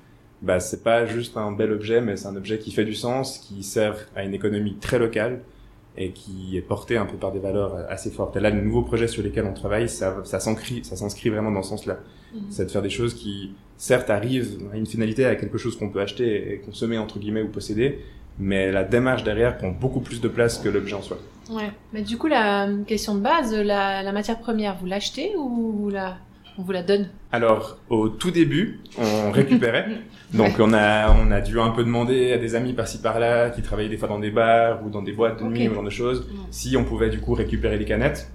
[0.42, 3.38] bah, c'est pas juste un bel objet, mais c'est un objet qui fait du sens,
[3.38, 5.42] qui sert à une économie très locale
[5.96, 8.36] et qui est porté un peu par des valeurs assez fortes.
[8.36, 11.50] Et là, le nouveau projet sur lesquels on travaille, ça, ça s'inscrit, ça s'inscrit vraiment
[11.50, 12.00] dans ce sens-là.
[12.34, 12.38] Mmh.
[12.50, 15.90] C'est de faire des choses qui, certes, arrivent à une finalité, à quelque chose qu'on
[15.90, 18.00] peut acheter et consommer, entre guillemets, ou posséder,
[18.38, 21.18] mais la démarche derrière prend beaucoup plus de place que l'objet en soi.
[21.50, 25.76] Ouais, mais du coup, la question de base, la, la matière première, vous l'achetez ou
[25.78, 26.16] vous la,
[26.58, 27.08] on vous la donne?
[27.30, 29.86] Alors, au tout début, on récupérait.
[30.32, 33.62] Donc, on a, on a dû un peu demander à des amis par-ci par-là, qui
[33.62, 35.68] travaillaient des fois dans des bars ou dans des boîtes de nuit, okay.
[35.68, 38.30] ce genre de choses, si on pouvait du coup récupérer les canettes.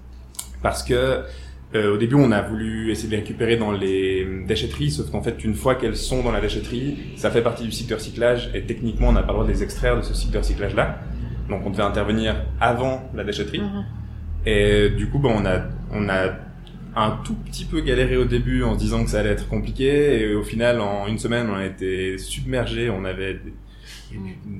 [0.62, 1.22] Parce que
[1.74, 5.22] euh, au début, on a voulu essayer de les récupérer dans les déchetteries, sauf qu'en
[5.22, 8.50] fait, une fois qu'elles sont dans la déchetterie, ça fait partie du cycle de recyclage
[8.54, 11.00] et techniquement, on n'a pas le droit de les extraire de ce cycle de recyclage-là.
[11.50, 13.60] Donc, on devait intervenir avant la déchetterie.
[13.60, 13.84] Mm -hmm.
[14.46, 15.56] Et du coup, ben, on a,
[15.92, 16.36] on a
[16.96, 20.20] un tout petit peu galéré au début en se disant que ça allait être compliqué
[20.20, 22.90] et au final, en une semaine, on a été submergé.
[22.90, 23.52] On avait des,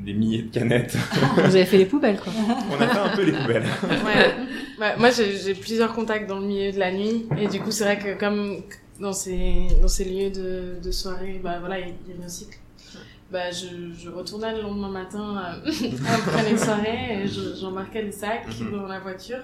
[0.05, 0.97] des milliers de canettes.
[1.37, 2.33] Vous avez fait les poubelles, quoi.
[2.71, 3.65] on a fait un peu les poubelles.
[4.07, 4.48] ouais.
[4.79, 7.85] Bah, moi, j'ai plusieurs contacts dans le milieu de la nuit, et du coup, c'est
[7.85, 8.63] vrai que comme
[9.01, 12.59] dans ces dans ces lieux de, de soirée, bah voilà, il y, a le cycle.
[13.31, 15.71] Bah, je, je retournais le lendemain matin euh,
[16.15, 17.27] après les soirées, et
[17.61, 19.41] j'embarquais les sacs dans la voiture.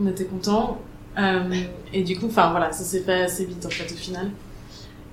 [0.00, 0.80] On était contents.
[1.18, 1.54] Euh,
[1.92, 4.30] et du coup, enfin voilà, ça s'est fait assez vite en fait au final.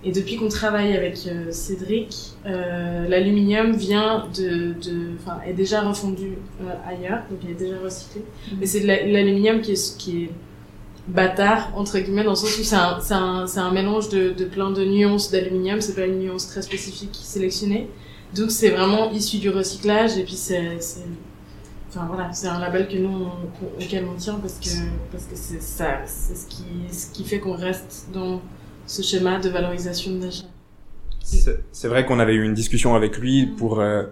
[0.03, 5.81] Et depuis qu'on travaille avec euh, Cédric, euh, l'aluminium vient de, de, enfin, est déjà
[5.81, 8.21] refondu euh, ailleurs, donc il est déjà recyclé.
[8.21, 8.57] Mm -hmm.
[8.59, 10.29] Mais c'est de l'aluminium qui est, qui est
[11.07, 14.71] bâtard entre guillemets dans le sens où c'est un, un, un mélange de, de plein
[14.71, 15.81] de nuances d'aluminium.
[15.81, 17.83] C'est pas une nuance très spécifique sélectionnée.
[18.38, 20.77] Donc c'est vraiment issu du recyclage et puis c'est,
[21.89, 23.31] enfin voilà, c'est un label que nous on,
[23.83, 24.75] auquel on tient parce que
[25.12, 26.63] parce que c'est ça, c'est ce qui,
[26.99, 28.39] ce qui fait qu'on reste dans
[28.89, 30.47] ce schéma de valorisation de l'achat.
[31.71, 33.80] C'est vrai qu'on avait eu une discussion avec lui pour.
[33.80, 34.04] Euh,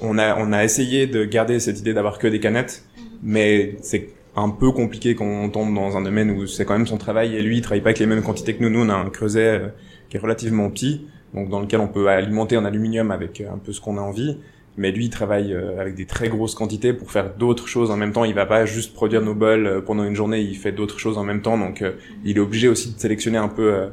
[0.00, 2.84] on a on a essayé de garder cette idée d'avoir que des canettes,
[3.22, 6.88] mais c'est un peu compliqué quand on tombe dans un domaine où c'est quand même
[6.88, 8.70] son travail et lui il travaille pas avec les mêmes quantités que nous.
[8.70, 9.68] Nous on a un creuset euh,
[10.08, 13.58] qui est relativement petit, donc dans lequel on peut alimenter en aluminium avec euh, un
[13.58, 14.36] peu ce qu'on a envie.
[14.76, 18.10] Mais lui, il travaille avec des très grosses quantités pour faire d'autres choses en même
[18.10, 18.24] temps.
[18.24, 21.22] Il va pas juste produire nos bols pendant une journée, il fait d'autres choses en
[21.22, 21.56] même temps.
[21.56, 21.84] Donc,
[22.24, 23.90] il est obligé aussi de sélectionner un peu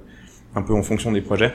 [0.56, 1.54] un peu en fonction des projets.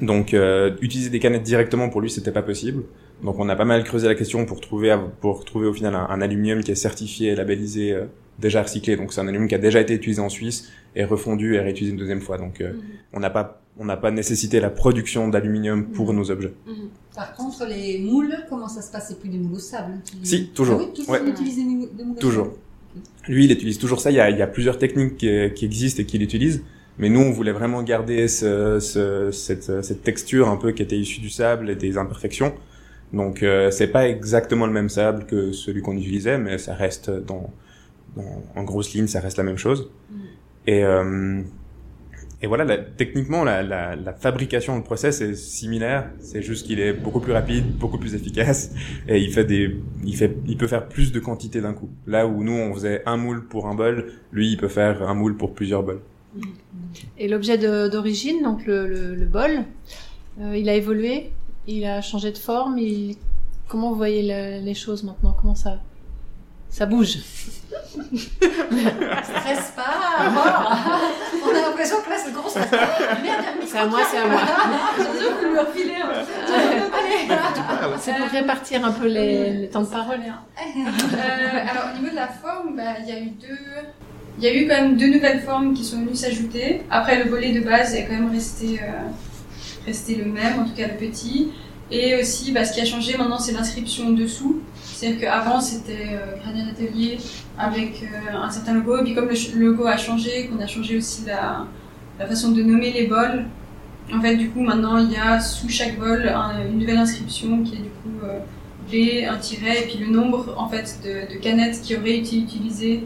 [0.00, 2.82] Donc euh, utiliser des canettes directement pour lui c'était pas possible.
[3.24, 6.06] Donc on a pas mal creusé la question pour trouver pour trouver au final un,
[6.14, 8.04] un aluminium qui est certifié et labellisé euh,
[8.38, 8.96] déjà recyclé.
[8.96, 11.92] Donc c'est un aluminium qui a déjà été utilisé en Suisse et refondu et réutilisé
[11.92, 12.36] une deuxième fois.
[12.36, 13.16] Donc euh, mm -hmm.
[13.16, 13.44] on n'a pas
[13.78, 16.18] on n'a pas nécessité la production d'aluminium pour mm -hmm.
[16.18, 16.54] nos objets.
[16.66, 16.88] Mm -hmm.
[17.20, 19.06] Par contre les moules comment ça se passe?
[19.08, 19.92] C'est plus des moules au sable?
[20.06, 20.16] Qui...
[20.30, 20.78] Si toujours.
[20.80, 21.20] Ah oui, toujours ouais.
[21.24, 22.48] des moules, des moules toujours.
[23.34, 24.08] Lui il utilise toujours ça.
[24.14, 26.56] Il y a il y a plusieurs techniques qui, qui existent et qu'il utilise.
[26.98, 30.96] Mais nous, on voulait vraiment garder ce, ce, cette, cette, texture un peu qui était
[30.96, 32.54] issue du sable et des imperfections.
[33.12, 37.10] Donc, euh, c'est pas exactement le même sable que celui qu'on utilisait, mais ça reste
[37.10, 37.52] dans,
[38.16, 39.90] dans, en grosse ligne, ça reste la même chose.
[40.10, 40.16] Mm.
[40.66, 41.42] Et, euh,
[42.42, 46.10] et voilà, la, techniquement, la, la, la, fabrication, le process est similaire.
[46.18, 48.72] C'est juste qu'il est beaucoup plus rapide, beaucoup plus efficace,
[49.08, 51.90] et il fait des, il fait, il peut faire plus de quantité d'un coup.
[52.06, 55.14] Là où nous, on faisait un moule pour un bol, lui, il peut faire un
[55.14, 56.00] moule pour plusieurs bols.
[57.18, 59.64] Et l'objet d'origine, donc le, le, le bol,
[60.40, 61.32] euh, il a évolué,
[61.66, 62.78] il a changé de forme.
[62.78, 63.16] Il...
[63.68, 65.34] Comment vous voyez le, les choses maintenant?
[65.40, 65.78] Comment ça
[66.70, 67.18] Ça bouge?
[69.22, 69.94] Stresse pas.
[71.44, 72.70] On a l'impression que là, c'est le gros stress.
[72.70, 74.40] Merde, C'est à moi, c'est à moi.
[74.40, 75.06] arrive.
[75.40, 76.02] vous lui refilez.
[77.98, 80.20] C'est pour répartir un peu les, les temps de parole.
[80.20, 83.58] Euh, alors au niveau de la forme, bah, il y a eu deux,
[84.38, 86.82] il y a eu quand même deux nouvelles formes qui sont venues s'ajouter.
[86.90, 89.08] Après le volet de base est quand même resté, euh,
[89.86, 91.48] resté le même, en tout cas le petit.
[91.90, 94.60] Et aussi, bah, ce qui a changé maintenant, c'est l'inscription dessous.
[94.82, 97.18] C'est-à-dire qu'avant c'était euh, Gradient Atelier
[97.58, 100.96] avec euh, un certain logo, et puis comme le logo a changé, qu'on a changé
[100.96, 101.66] aussi la,
[102.18, 103.44] la façon de nommer les bols.
[104.14, 107.62] En fait, du coup, maintenant il y a sous chaque bol un- une nouvelle inscription
[107.62, 108.38] qui est du coup euh,
[109.28, 113.02] un tiret, et puis le nombre en fait de, canettes qui auraient été utilisées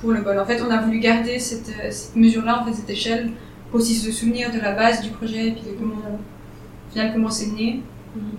[0.00, 0.38] pour le bol.
[0.38, 3.30] En fait, on a voulu garder cette, euh, cette mesure-là, en fait, cette échelle,
[3.70, 7.12] pour aussi se souvenir de la base du projet et puis de comment, au final,
[7.12, 7.82] comment c'est né.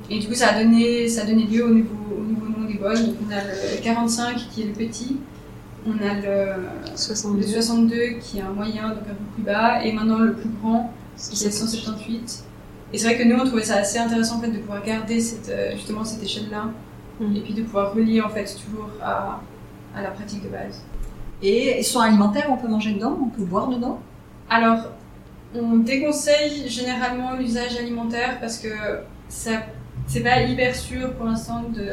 [0.09, 2.65] Et du coup, ça a donné, ça a donné lieu au nouveau, au nouveau nom
[2.65, 3.05] des bols.
[3.05, 5.17] Donc, on a le 45 qui est le petit,
[5.85, 7.45] on a le, le 62.
[7.45, 10.91] 62 qui est un moyen, donc un peu plus bas, et maintenant le plus grand
[11.17, 12.43] qui est 178.
[12.93, 15.19] Et c'est vrai que nous, on trouvait ça assez intéressant en fait, de pouvoir garder
[15.19, 16.69] cette, euh, justement cette échelle-là,
[17.19, 17.35] Mhm.
[17.35, 19.41] et puis de pouvoir relier en fait toujours à,
[19.95, 20.83] à la pratique de base.
[21.47, 23.99] Et ils sont alimentaires, on peut manger dedans, on peut boire dedans.
[24.49, 24.79] Alors,
[25.53, 28.69] on déconseille généralement l'usage alimentaire parce que
[29.29, 29.51] ça,
[30.07, 31.85] c'est pas hyper sûr pour l'instant de.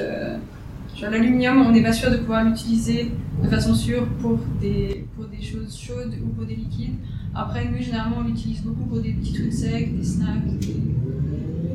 [0.98, 3.10] Genre l'aluminium, on n'est pas sûr de pouvoir l'utiliser
[3.42, 6.94] de façon sûre pour des, pour des choses chaudes ou pour des liquides.
[7.34, 10.66] Après, nous, généralement, on l'utilise beaucoup pour des petits trucs secs, des snacks, des,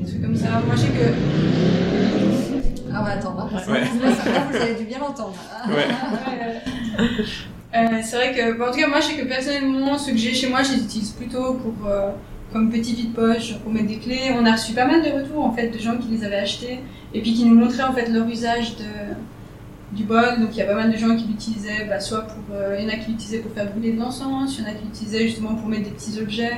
[0.02, 0.62] des trucs comme ça.
[0.66, 1.08] Moi, je sais que
[2.94, 3.50] Ah, attendre.
[3.54, 3.72] hein.
[3.72, 3.84] Ouais.
[4.52, 5.36] Vous avez dû bien l'entendre.
[5.68, 5.88] Ouais.
[7.76, 10.18] Euh, c'est vrai que, bon, en tout cas, moi, je sais que personnellement, ceux que
[10.18, 12.12] j'ai chez moi, je les utilise plutôt pour, euh,
[12.54, 14.32] comme petit vide-poche, pour mettre des clés.
[14.34, 16.80] On a reçu pas mal de retours, en fait, de gens qui les avaient achetés
[17.14, 20.40] et puis qui nous montraient, en fait, leur usage de, du bol.
[20.40, 22.86] Donc, il y a pas mal de gens qui l'utilisaient, bah, soit pour, euh, il
[22.86, 24.86] y en a qui l'utilisaient pour faire brûler de l'encens, il y en a qui
[24.86, 26.58] l'utilisaient justement pour mettre des petits objets,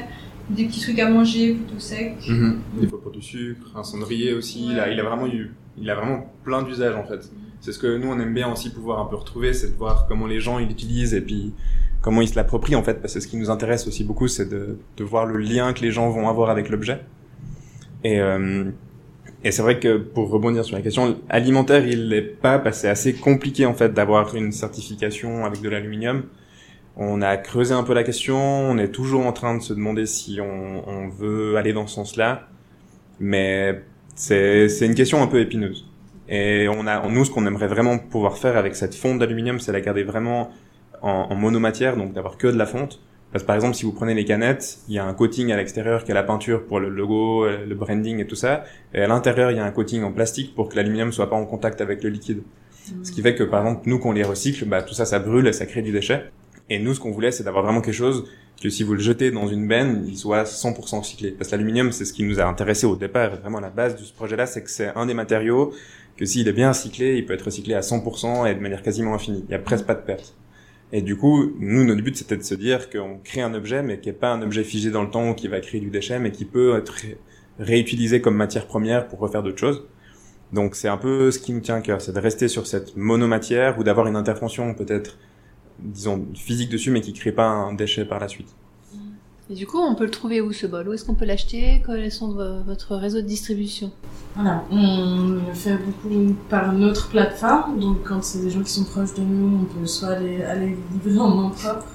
[0.50, 2.16] des petits trucs à manger plutôt secs.
[2.28, 2.60] Mhm.
[2.82, 4.68] Des fois pour du sucre, un cendrier aussi.
[4.72, 7.32] Il, a, il a vraiment eu, il a vraiment plein d'usages en fait.
[7.62, 10.06] C'est ce que nous on aime bien aussi pouvoir un peu retrouver, c'est de voir
[10.08, 11.54] comment les gens ils l'utilisent et puis
[12.02, 13.02] comment ils se l'approprient en fait.
[13.02, 15.82] Parce que ce qui nous intéresse aussi beaucoup, c'est de, de voir le lien que
[15.82, 17.02] les gens vont avoir avec l'objet.
[18.04, 18.72] Et, euh,
[19.44, 22.82] et c'est vrai que pour rebondir sur la question alimentaire, il l'est pas parce que
[22.84, 26.24] c'est assez compliqué en fait d'avoir une certification avec de l'aluminium.
[26.98, 30.06] On a creusé un peu la question, on est toujours en train de se demander
[30.06, 32.50] si on, on veut aller dans ce sens-là,
[33.20, 33.82] mais
[34.16, 35.89] c'est une question un peu épineuse.
[36.30, 39.72] Et on a nous ce qu'on aimerait vraiment pouvoir faire avec cette fonte d'aluminium, c'est
[39.72, 40.52] la garder vraiment
[41.02, 43.02] en, en monomatière, donc d'avoir que de la fonte.
[43.32, 45.58] Parce que par exemple, si vous prenez les canettes, il y a un coating à
[45.58, 48.64] l'extérieur qui est la peinture pour le logo, euh, le branding et tout ça,
[48.94, 51.36] et à l'intérieur il y a un coating en plastique pour que l'aluminium soit pas
[51.36, 52.42] en contact avec le liquide.
[53.04, 55.48] Ce qui fait que par exemple nous qu'on les recycle, bah tout ça ça brûle
[55.48, 56.24] et ça crée du déchet.
[56.70, 58.26] Et nous, ce qu'on voulait, c'est d'avoir vraiment quelque chose
[58.62, 61.32] que si vous le jetez dans une benne, il soit 100% recyclé.
[61.32, 63.38] Parce que l'aluminium, c'est ce qui nous a intéressé au départ.
[63.38, 65.74] Vraiment, la base de ce projet-là, c'est que c'est un des matériaux
[66.20, 69.16] que s'il est bien recyclé, il peut être recyclé à 100% et de manière quasiment
[69.16, 69.46] infinie.
[69.50, 70.38] Il y a presque pas de perte.
[70.92, 74.00] Et du coup, nous, notre but, c'était de se dire qu'on crée un objet, mais
[74.02, 76.32] qui n'est pas un objet figé dans le temps qui va créer du déchet, mais
[76.32, 77.20] qui peut être ré-
[77.60, 79.88] réutilisé comme matière première pour refaire d'autres choses.
[80.54, 82.96] Donc c'est un peu ce qui nous tient à cœur, c'est de rester sur cette
[82.98, 85.20] monomatière ou d'avoir une intervention peut-être
[85.80, 88.56] disons, physique dessus, mais qui crée pas un déchet par la suite.
[89.52, 90.88] Et du coup, on peut le trouver où ce bol?
[90.88, 91.82] Où est-ce qu'on peut l'acheter?
[91.86, 93.92] Quels sont vo- votre réseau de distribution?
[94.36, 98.84] Voilà, on le fait beaucoup par notre plateforme, donc quand c'est des gens qui sont
[98.84, 101.88] proches de nous, on peut soit aller, aller livrer en main propre,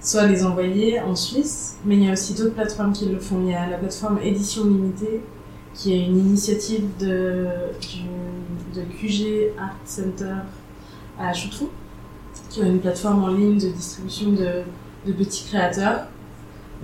[0.00, 1.76] soit les envoyer en Suisse.
[1.84, 3.40] Mais il y a aussi d'autres plateformes qui le font.
[3.44, 5.20] Il y a la plateforme Édition Limitée,
[5.74, 7.46] qui est une initiative de,
[8.74, 10.34] de QG Art Center
[11.20, 11.68] à Choutrou,
[12.48, 14.62] qui est une plateforme en ligne de distribution de,
[15.06, 16.06] de petits créateurs.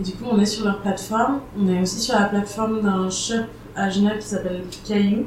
[0.00, 1.40] Et du coup, on est sur leur plateforme.
[1.58, 3.44] On est aussi sur la plateforme d'un shop
[3.76, 5.26] à Genève qui s'appelle Caillou,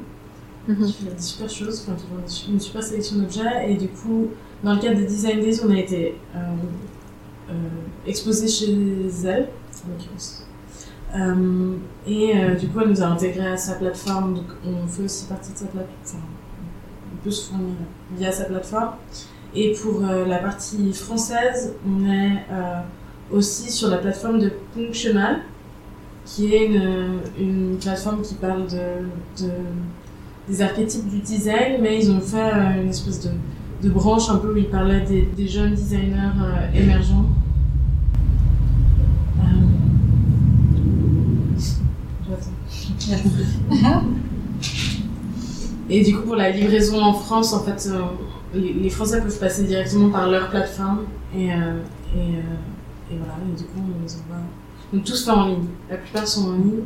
[0.67, 3.71] qui fait des super choses, enfin, qui font une super sélection d'objets.
[3.71, 4.28] Et du coup,
[4.63, 6.39] dans le cadre des Design Days, on a été euh,
[7.49, 7.54] euh,
[8.08, 8.73] exposé chez
[9.25, 9.49] elle,
[9.86, 10.47] en l'occurrence.
[11.15, 11.75] Euh,
[12.08, 15.25] et euh, du coup, elle nous a intégré à sa plateforme, donc on fait aussi
[15.25, 15.93] partie de sa plateforme.
[16.04, 16.17] Enfin,
[17.13, 17.75] on peut se fournir
[18.17, 18.95] via sa plateforme.
[19.54, 22.43] Et pour euh, la partie française, on est
[23.31, 25.39] aussi sur la plateforme de Functional,
[26.25, 29.51] qui est une, une plateforme qui parle de, de-
[30.47, 33.29] des archétypes du design, mais ils ont fait euh, une espèce de,
[33.81, 37.25] de branche un peu où ils parlaient des, des jeunes designers euh, émergents.
[39.39, 39.43] Euh.
[45.89, 47.89] Et du coup, pour la livraison en France, en fait,
[48.53, 51.01] les, Français peuvent passer directement par leur plateforme
[51.38, 51.49] et,
[53.11, 54.37] et voilà, et du coup, on les envoie.
[54.93, 55.65] Donc tout se fait en ligne.
[55.89, 56.83] La plupart sont en ligne.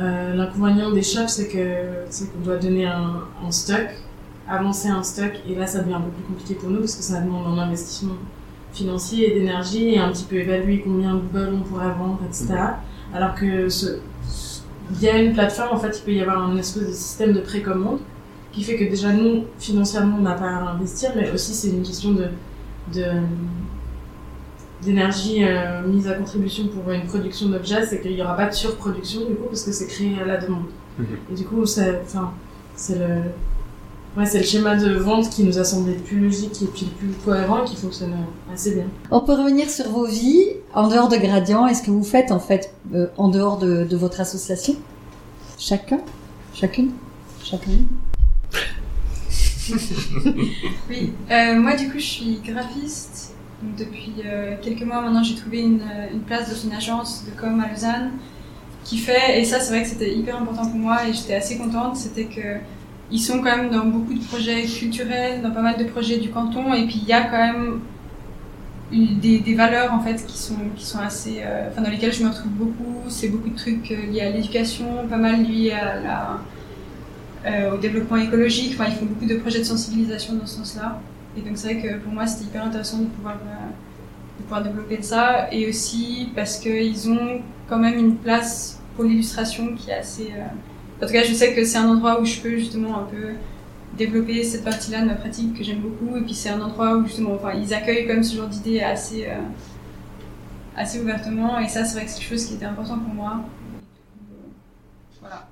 [0.00, 3.88] Euh, L'inconvénient des shops, c'est qu'on doit donner un, stock,
[4.48, 7.02] avancer un stock, et là, ça devient un peu plus compliqué pour nous parce que
[7.02, 8.14] ça demande un investissement
[8.72, 12.54] financier et d'énergie et un petit peu évaluer combien de on pourrait vendre, etc.
[13.14, 13.68] Alors que
[14.90, 18.00] via une plateforme, en fait, il peut y avoir un espèce de système de précommande
[18.50, 21.82] qui fait que déjà nous, financièrement, on n'a pas à investir, mais aussi c'est une
[21.82, 22.28] question de
[24.84, 28.54] d'énergie euh, mise à contribution pour une production d'objets, c'est qu'il n'y aura pas de
[28.54, 30.66] surproduction du coup parce que c'est créé à la demande.
[30.98, 31.06] Mhm.
[31.32, 32.00] Et du coup, c'est,
[32.90, 33.22] le,
[34.16, 36.86] ouais, c'est le schéma de vente qui nous a semblé le plus logique et puis
[36.86, 38.14] le plus cohérent et qui fonctionne
[38.52, 38.86] assez bien.
[39.10, 41.66] On peut revenir sur vos vies en dehors de Gradient.
[41.66, 44.76] Est-ce que vous faites en fait euh, en dehors de, de votre association?
[45.58, 46.00] Chacun?
[46.54, 46.90] Chacune?
[47.42, 47.86] Chacune?
[50.90, 53.13] Oui, euh, moi du coup je suis graphiste.
[53.78, 57.38] Depuis euh, quelques mois maintenant j'ai trouvé une, euh, une place dans une agence de
[57.38, 58.12] com à Lausanne
[58.84, 61.56] qui fait, et ça c'est vrai que c'était hyper important pour moi et j'étais assez
[61.56, 62.58] contente, c'était que
[63.10, 66.30] ils sont quand même dans beaucoup de projets culturels, dans pas mal de projets du
[66.30, 67.80] canton et puis il y a quand même
[68.92, 72.28] des, valeurs en fait qui sont, qui sont assez, euh, enfin dans lesquelles je me
[72.28, 75.74] retrouve beaucoup, c'est beaucoup de trucs liés à l'éducation, pas mal liés
[77.72, 78.74] au développement écologique.
[78.74, 80.98] Enfin, ils font beaucoup de projets de sensibilisation dans ce sens-là.
[81.36, 83.68] Et donc, c'est vrai que pour moi, c'était hyper intéressant de pouvoir, euh,
[84.38, 85.48] de pouvoir développer ça.
[85.52, 90.32] Et aussi parce qu'ils ont quand même une place pour l'illustration qui est assez.
[90.32, 93.04] euh, En tout cas, je sais que c'est un endroit où je peux justement un
[93.04, 93.34] peu
[93.96, 96.16] développer cette partie-là de ma pratique que j'aime beaucoup.
[96.16, 99.26] Et puis, c'est un endroit où justement, enfin, ils accueillent comme ce genre d'idées assez,
[99.26, 99.40] euh,
[100.76, 101.58] assez ouvertement.
[101.58, 103.40] Et ça, c'est vrai que c'est quelque chose qui était important pour moi.
[105.20, 105.48] Voilà.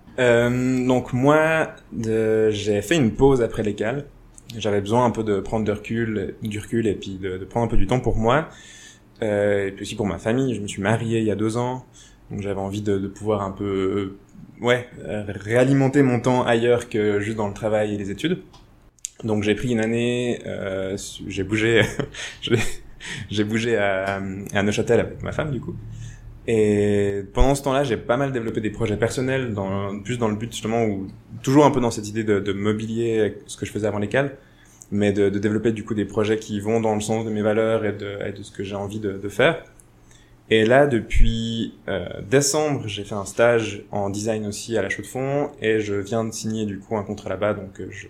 [0.86, 1.68] Donc moi,
[2.50, 4.04] j'ai fait une pause après l'école.
[4.58, 7.66] J'avais besoin un peu de prendre du recul, du recul et puis de, de prendre
[7.66, 8.48] un peu du temps pour moi.
[9.22, 10.54] Euh, et puis aussi pour ma famille.
[10.54, 11.84] Je me suis marié il y a deux ans,
[12.30, 16.88] donc j'avais envie de, de pouvoir un peu, euh, ouais, euh, réalimenter mon temps ailleurs
[16.88, 18.42] que juste dans le travail et les études.
[19.24, 20.96] Donc j'ai pris une année, euh,
[21.28, 21.82] j'ai bougé,
[23.30, 24.20] j'ai bougé à,
[24.52, 25.76] à Neuchâtel avec ma femme du coup.
[26.46, 30.34] Et pendant ce temps-là, j'ai pas mal développé des projets personnels, dans, plus dans le
[30.34, 31.06] but justement, où,
[31.42, 34.36] toujours un peu dans cette idée de, de mobilier, ce que je faisais avant l'école,
[34.90, 37.42] mais de, de développer du coup des projets qui vont dans le sens de mes
[37.42, 39.62] valeurs et de, et de ce que j'ai envie de, de faire.
[40.50, 45.02] Et là, depuis euh, décembre, j'ai fait un stage en design aussi à la Chaux
[45.02, 48.08] de Fonds, et je viens de signer du coup un contrat là-bas, donc euh, je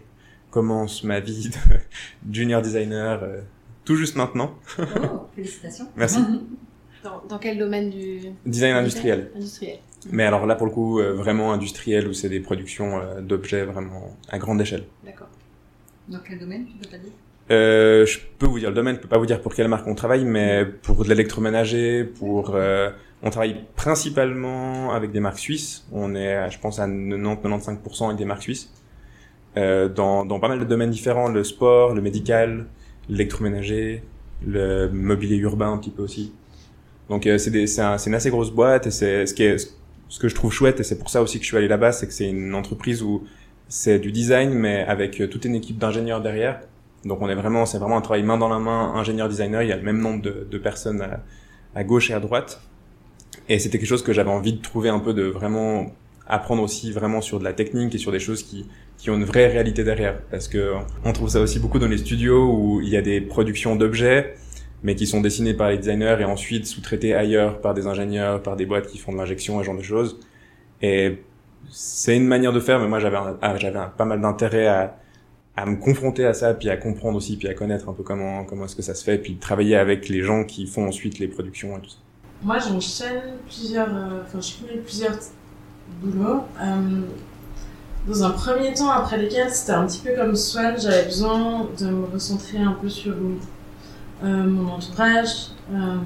[0.51, 3.41] commence ma vie de junior designer euh,
[3.85, 4.55] tout juste maintenant.
[4.79, 5.87] Oh, félicitations.
[5.97, 6.21] Merci.
[7.05, 9.31] Dans, dans quel domaine du Design industriel.
[9.35, 9.79] Industriel.
[10.11, 13.65] Mais alors là, pour le coup, euh, vraiment industriel, où c'est des productions euh, d'objets
[13.65, 14.85] vraiment à grande échelle.
[15.05, 15.29] D'accord.
[16.09, 17.13] Dans quel domaine tu peux pas dire?
[17.51, 19.87] Euh, je peux vous dire le domaine, je peux pas vous dire pour quelle marque
[19.87, 22.55] on travaille, mais pour de l'électroménager, pour...
[22.55, 22.91] euh,
[23.23, 25.87] on travaille principalement avec des marques suisses.
[25.93, 28.73] On est, je pense, à 90-95% avec des marques suisses.
[29.57, 32.67] Euh, dans, dans pas mal de domaines différents, le sport, le médical,
[33.09, 34.03] l'électroménager,
[34.45, 36.33] le mobilier urbain un petit peu aussi.
[37.09, 39.67] Donc euh, c'est un- une assez grosse boîte et c'est ce
[40.09, 41.93] ce que je trouve chouette et c'est pour ça aussi que je suis allé là-bas,
[41.93, 43.25] c'est que c'est une entreprise où
[43.69, 46.61] c'est du design mais avec euh, toute une équipe d'ingénieurs derrière.
[47.05, 49.69] Donc on est vraiment c'est vraiment un travail main dans la main, ingénieur designer, il
[49.69, 51.21] y a le même nombre de, de personnes à,
[51.75, 52.61] à gauche et à droite.
[53.49, 55.93] Et c'était quelque chose que j'avais envie de trouver un peu de vraiment
[56.29, 58.67] apprendre aussi vraiment sur de la technique et sur des choses qui
[58.99, 61.99] qui ont une vraie réalité derrière parce que on trouve ça aussi beaucoup dans les
[61.99, 64.35] studios où il y a des productions d'objets
[64.83, 68.57] mais qui sont dessinés par les designers et ensuite sous-traités ailleurs par des ingénieurs, par
[68.57, 70.19] des boîtes qui font de l'injection et genre de choses.
[70.81, 71.23] Et
[71.71, 74.99] c'est une manière de faire, mais moi j'avais ah, pas mal d'intérêt à,
[75.57, 78.45] à me confronter à ça, puis à comprendre aussi, puis à connaître un peu comment
[78.45, 81.29] comment est-ce que ça se fait, puis travailler avec les gens qui font ensuite les
[81.29, 81.97] productions et tout ça.
[82.43, 85.17] Moi, j'enchaîne plusieurs, euh, enfin, je cumule plusieurs
[86.03, 86.43] boulots.
[86.61, 87.03] Euh,
[88.09, 91.87] dans un premier temps, après lesquels c'était un petit peu comme Swan, j'avais besoin de
[91.87, 93.37] me recentrer un peu sur euh,
[94.23, 95.97] mon entourage, euh,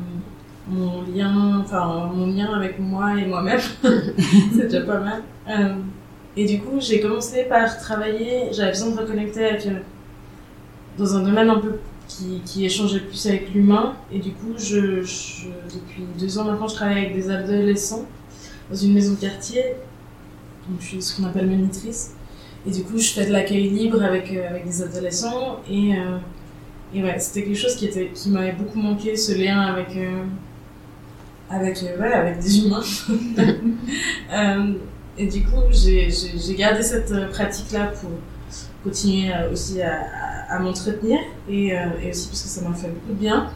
[0.68, 3.60] mon lien, enfin, mon lien avec moi et moi-même.
[3.82, 5.22] C'est déjà pas mal.
[5.48, 5.74] Euh,
[6.36, 9.78] et du coup, j'ai commencé par travailler, j'avais besoin de reconnecter euh,
[10.98, 13.94] dans un domaine un peu qui, qui échangeait plus avec l'humain.
[14.12, 18.04] Et du coup, je, depuis deux ans maintenant, je travaille avec des adolescents
[18.70, 19.62] dans une maison de quartier.
[20.68, 22.14] Donc, je suis ce qu'on appelle monitrice.
[22.66, 25.60] Et du coup, je fais de l'accueil libre avec, euh, avec des adolescents.
[25.70, 26.18] Et, euh,
[26.94, 30.24] et ouais, c'était quelque chose qui, était, qui m'avait beaucoup manqué, ce lien avec, euh,
[31.50, 32.82] avec, euh, ouais, avec des humains.
[34.32, 34.72] Euh,
[35.16, 36.08] et du coup, j'ai
[36.56, 38.10] gardé cette pratique-là pour
[38.84, 41.18] continuer aussi à, à- à m'entretenir
[41.48, 43.50] et, et aussi parce que ça m'a fait beaucoup de bien.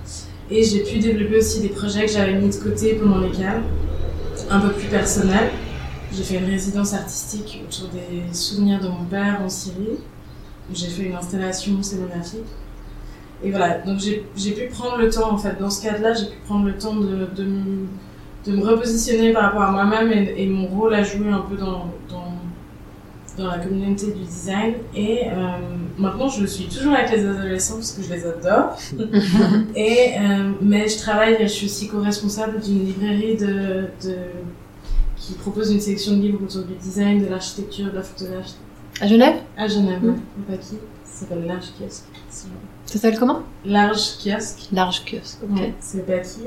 [0.51, 3.63] Et j'ai pu développer aussi des projets que j'avais mis de côté pendant les calmes,
[4.51, 5.51] un peu plus personnels.
[6.13, 9.99] J'ai fait une résidence artistique autour des souvenirs de mon père en Syrie.
[10.73, 12.47] J'ai fait une installation scénographique.
[13.43, 16.37] Et voilà, donc j'ai pu prendre le temps, en fait, dans ce cadre-là, j'ai pu
[16.47, 17.87] prendre le temps de, de, me,
[18.47, 21.57] de me repositionner par rapport à moi-même et, et mon rôle à jouer un peu
[21.57, 22.35] dans, dans,
[23.39, 24.75] dans la communauté du design.
[24.95, 25.33] Et euh,
[25.97, 28.77] maintenant, je suis toujours avec les adolescents parce que je les adore.
[29.75, 34.17] et, euh, mais je travaille, je suis aussi co-responsable d'une librairie de, de,
[35.17, 38.57] qui propose une sélection de livres autour du design, de l'architecture, de la photographie
[39.01, 39.37] À Genève?
[39.57, 40.11] À Genève, Mm.
[40.11, 40.77] au Paki.
[41.05, 41.47] Ça s'appelle
[41.79, 42.05] Kiosque.
[42.91, 43.43] Ça s'appelle comment?
[43.65, 44.69] Large Kiosque.
[44.73, 45.39] Large kiosque.
[45.45, 45.57] Ok.
[45.61, 46.41] Ouais, c'est Paki.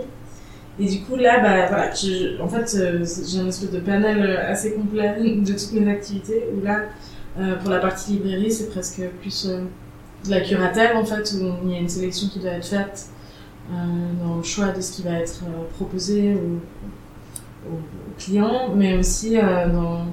[0.78, 4.20] Et du coup, là, bah, voilà, je- en fait, euh, j'ai un espèce de panel
[4.22, 6.44] euh, assez complet de toutes mes activités.
[6.54, 6.82] Où là,
[7.40, 9.62] euh, pour la partie librairie, c'est presque plus euh,
[10.26, 13.06] de la curatelle, en fait, où il y a une sélection qui doit être faite
[14.22, 15.40] dans le choix de ce qui va être
[15.76, 20.06] proposé aux, aux- aux clients, mais aussi dans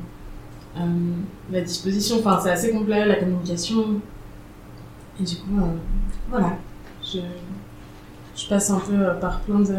[1.51, 2.18] la disposition.
[2.20, 4.01] Enfin, c'est assez complet, la communication.
[5.20, 5.57] Et du coup,
[6.31, 6.53] voilà.
[7.05, 7.18] Je,
[8.37, 9.74] je passe un peu euh, par plein de.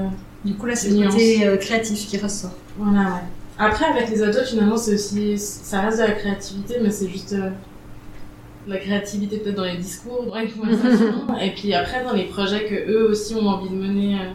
[0.46, 2.52] Du coup, là, c'est le côté euh, créatif qui ressort.
[2.78, 3.22] Voilà, ouais.
[3.58, 5.38] Après, avec les ados, finalement, c'est aussi.
[5.38, 7.34] Ça reste de la créativité, mais c'est juste.
[7.34, 7.50] euh,
[8.68, 11.36] la créativité peut-être dans les discours, dans les conversations.
[11.40, 14.26] et puis après, dans les projets que eux aussi ont envie de mener, euh,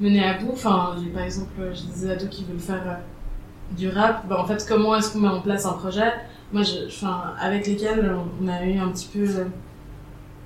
[0.00, 0.52] mener à bout.
[0.52, 4.26] Enfin, j'ai par exemple, j'ai des ados qui veulent faire euh, du rap.
[4.28, 6.12] Bah, en fait, comment est-ce qu'on met en place un projet?
[6.52, 9.24] Moi, je, enfin, avec lesquels on a eu un petit peu.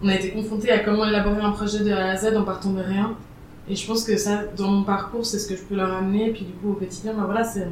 [0.03, 2.71] On a été confrontés à comment élaborer un projet de A à Z en partant
[2.71, 3.17] de rien.
[3.69, 6.29] Et je pense que ça, dans mon parcours, c'est ce que je peux leur amener.
[6.29, 7.67] Et puis du coup, au quotidien, bah voilà, c'est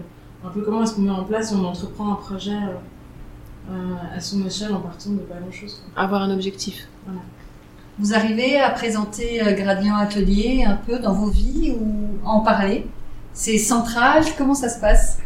[0.45, 4.21] un peu comment est-ce qu'on met en place, on entreprend un projet euh, euh, à
[4.21, 5.83] son échelle en partant de pas grand-chose.
[5.97, 6.89] Avoir un objectif.
[7.99, 12.41] Vous arrivez à présenter euh, Gradient Atelier un peu dans vos vies ou à en
[12.41, 12.87] parler?
[13.33, 14.23] C'est central?
[14.37, 15.19] Comment ça se passe?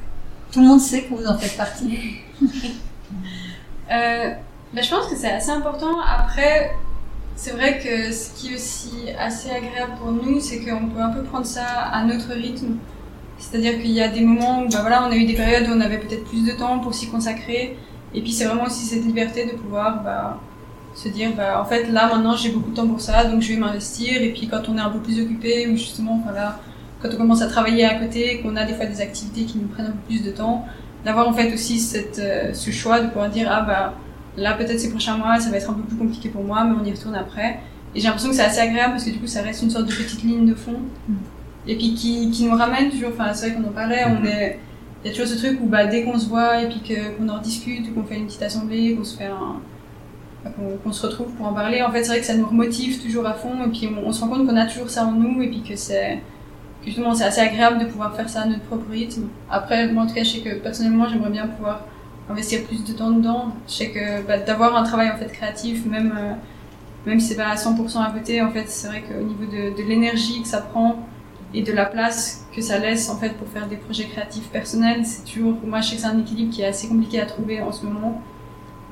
[0.52, 1.98] Tout le monde sait que vous en faites partie.
[3.92, 4.30] Euh,
[4.72, 5.98] ben, je pense que c'est assez important.
[6.00, 6.70] Après,
[7.40, 11.08] c'est vrai que ce qui est aussi assez agréable pour nous, c'est qu'on peut un
[11.08, 12.76] peu prendre ça à notre rythme.
[13.38, 15.72] C'est-à-dire qu'il y a des moments où ben voilà, on a eu des périodes où
[15.72, 17.78] on avait peut-être plus de temps pour s'y consacrer.
[18.12, 20.38] Et puis c'est vraiment aussi cette liberté de pouvoir bah,
[20.94, 23.54] se dire, bah, en fait là maintenant j'ai beaucoup de temps pour ça, donc je
[23.54, 24.20] vais m'investir.
[24.20, 26.60] Et puis quand on est un peu plus occupé, ou justement, voilà,
[27.00, 29.68] quand on commence à travailler à côté, qu'on a des fois des activités qui nous
[29.68, 30.66] prennent un peu plus de temps,
[31.06, 33.94] d'avoir en fait aussi cette, euh, ce choix de pouvoir dire, ah bah
[34.36, 36.76] là peut-être ces prochains mois ça va être un peu plus compliqué pour moi, mais
[36.80, 37.60] on y retourne après.
[37.94, 39.86] Et j'ai l'impression que c'est assez agréable parce que du coup ça reste une sorte
[39.86, 40.76] de petite ligne de fond.
[41.66, 44.58] Et puis qui, qui nous ramène toujours, enfin c'est vrai qu'on en parlait, on est,
[45.02, 47.28] il y a toujours ce truc où bah, dès qu'on se voit et puis qu'on
[47.28, 49.60] en discute, qu'on fait une petite assemblée, qu'on se fait un,
[50.82, 53.26] qu'on se retrouve pour en parler, en fait c'est vrai que ça nous remotive toujours
[53.26, 55.42] à fond et puis on, on se rend compte qu'on a toujours ça en nous
[55.42, 56.18] et puis que c'est,
[56.84, 59.28] justement c'est assez agréable de pouvoir faire ça à notre propre rythme.
[59.50, 61.84] Après, moi en tout cas je sais que personnellement j'aimerais bien pouvoir
[62.30, 63.52] investir plus de temps dedans.
[63.68, 66.32] Je sais que bah, d'avoir un travail en fait créatif, même euh,
[67.06, 69.82] même si c'est pas à 100% à côté, en fait c'est vrai qu'au niveau de,
[69.82, 71.06] l'énergie que ça prend
[71.54, 75.04] et de la place que ça laisse en fait pour faire des projets créatifs personnels,
[75.04, 77.60] c'est toujours moi je sais que c'est un équilibre qui est assez compliqué à trouver
[77.60, 78.22] en ce moment,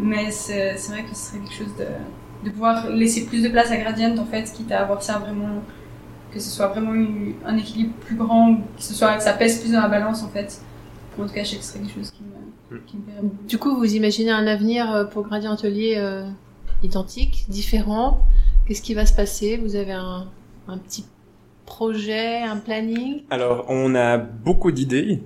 [0.00, 1.86] mais c'est vrai que ce serait quelque chose de
[2.44, 5.60] de pouvoir laisser plus de place à Gradient en fait, quitte à avoir ça vraiment
[6.32, 6.92] que ce soit vraiment
[7.46, 10.60] un équilibre plus grand, que ce soit ça pèse plus dans la balance en fait.
[11.18, 12.37] En tout cas, je sais que ce serait quelque chose qui me,
[13.48, 16.28] Du coup, vous imaginez un avenir euh, pour Gradient Atelier euh,
[16.82, 18.20] identique, différent.
[18.66, 19.56] Qu'est-ce qui va se passer?
[19.56, 20.26] Vous avez un,
[20.68, 21.06] un petit
[21.64, 23.22] projet, un planning?
[23.30, 25.22] Alors, on a beaucoup d'idées,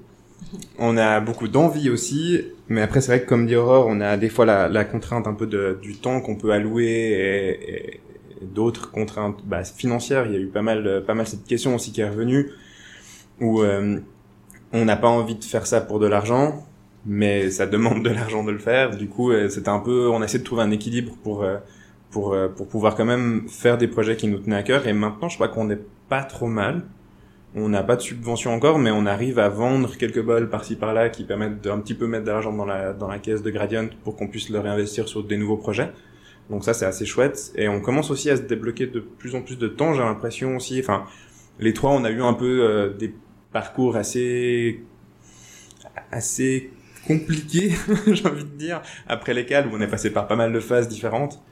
[0.78, 4.16] on a beaucoup d'envie aussi, mais après, c'est vrai que comme dit Aurore, on a
[4.16, 8.00] des fois la, la contrainte un peu de, du temps qu'on peut allouer et- et
[8.54, 10.26] d'autres contraintes bah, financières.
[10.26, 12.50] Il y a eu pas mal, pas mal cette question aussi qui est revenue,
[13.40, 13.98] où euh,
[14.72, 16.64] on n'a pas envie de faire ça pour de l'argent,
[17.06, 18.96] mais ça demande de l'argent de le faire.
[18.96, 21.58] Du coup, euh, c'était un peu, on a essayé de trouver un équilibre pour euh,
[22.10, 24.86] pour euh, pour pouvoir quand même faire des projets qui nous tenaient à cœur.
[24.86, 26.82] Et maintenant, je crois qu'on est pas trop mal.
[27.54, 31.10] On n'a pas de subvention encore, mais on arrive à vendre quelques bols par-ci par-là
[31.10, 33.88] qui permettent d'un petit peu mettre de l'argent dans la, dans la caisse de Gradient
[34.04, 35.92] pour qu'on puisse le réinvestir sur des nouveaux projets.
[36.48, 37.52] Donc ça, c'est assez chouette.
[37.56, 40.56] Et on commence aussi à se débloquer de plus en plus de temps, j'ai l'impression
[40.56, 40.80] aussi.
[40.80, 41.04] Enfin,
[41.60, 43.14] les trois, on a eu un peu des
[43.52, 44.82] parcours assez
[46.10, 46.70] assez
[47.06, 47.72] compliqués,
[48.06, 49.32] j'ai envie de dire, après
[49.66, 51.42] où on est passé par pas mal de phases différentes.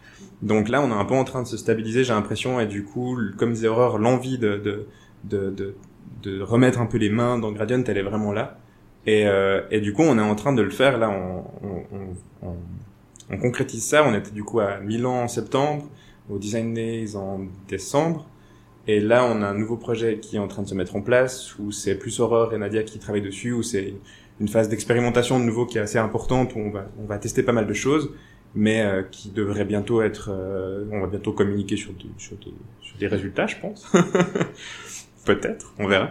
[0.42, 2.84] Donc là, on est un peu en train de se stabiliser, j'ai l'impression, et du
[2.84, 4.86] coup, comme disait Aurore, l'envie de, de,
[5.24, 5.76] de, de,
[6.22, 8.58] de remettre un peu les mains dans Gradient, elle est vraiment là.
[9.06, 11.84] Et, euh, et du coup, on est en train de le faire, là, on, on,
[12.42, 12.56] on, on-
[13.30, 14.04] on concrétise ça.
[14.06, 15.88] On était du coup à Milan en septembre,
[16.28, 18.28] au Design Days en décembre.
[18.86, 21.02] Et là, on a un nouveau projet qui est en train de se mettre en
[21.02, 23.94] place, où c'est plus Aurore et Nadia qui travaillent dessus, où c'est
[24.40, 27.42] une phase d'expérimentation de nouveau qui est assez importante, où on va, on va tester
[27.42, 28.10] pas mal de choses,
[28.54, 30.30] mais euh, qui devrait bientôt être...
[30.32, 33.86] euh, on va bientôt communiquer sur des, sur des, sur des résultats, je pense.
[35.24, 36.10] Peut-être, on verra.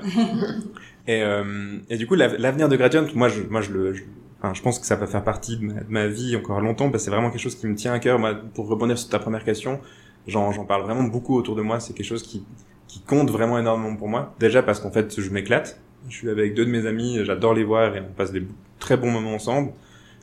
[1.07, 3.93] et, euh, et du coup, la- l'avenir de Gradient, moi, je, moi, je le...
[3.93, 4.03] Je,
[4.41, 6.89] enfin, je pense que ça va faire partie de ma, de ma vie encore longtemps,
[6.91, 8.19] parce que c'est vraiment quelque chose qui me tient à cœur.
[8.19, 9.79] Moi, pour rebondir sur ta première question,
[10.27, 11.79] j'en j'en parle vraiment beaucoup autour de moi.
[11.79, 12.45] C'est quelque chose qui,
[12.87, 14.35] qui compte vraiment énormément pour moi.
[14.39, 15.81] Déjà parce qu'en fait, je m'éclate.
[16.07, 18.43] Je suis avec deux de mes amis, j'adore les voir et on passe des
[18.79, 19.73] très bons moments ensemble.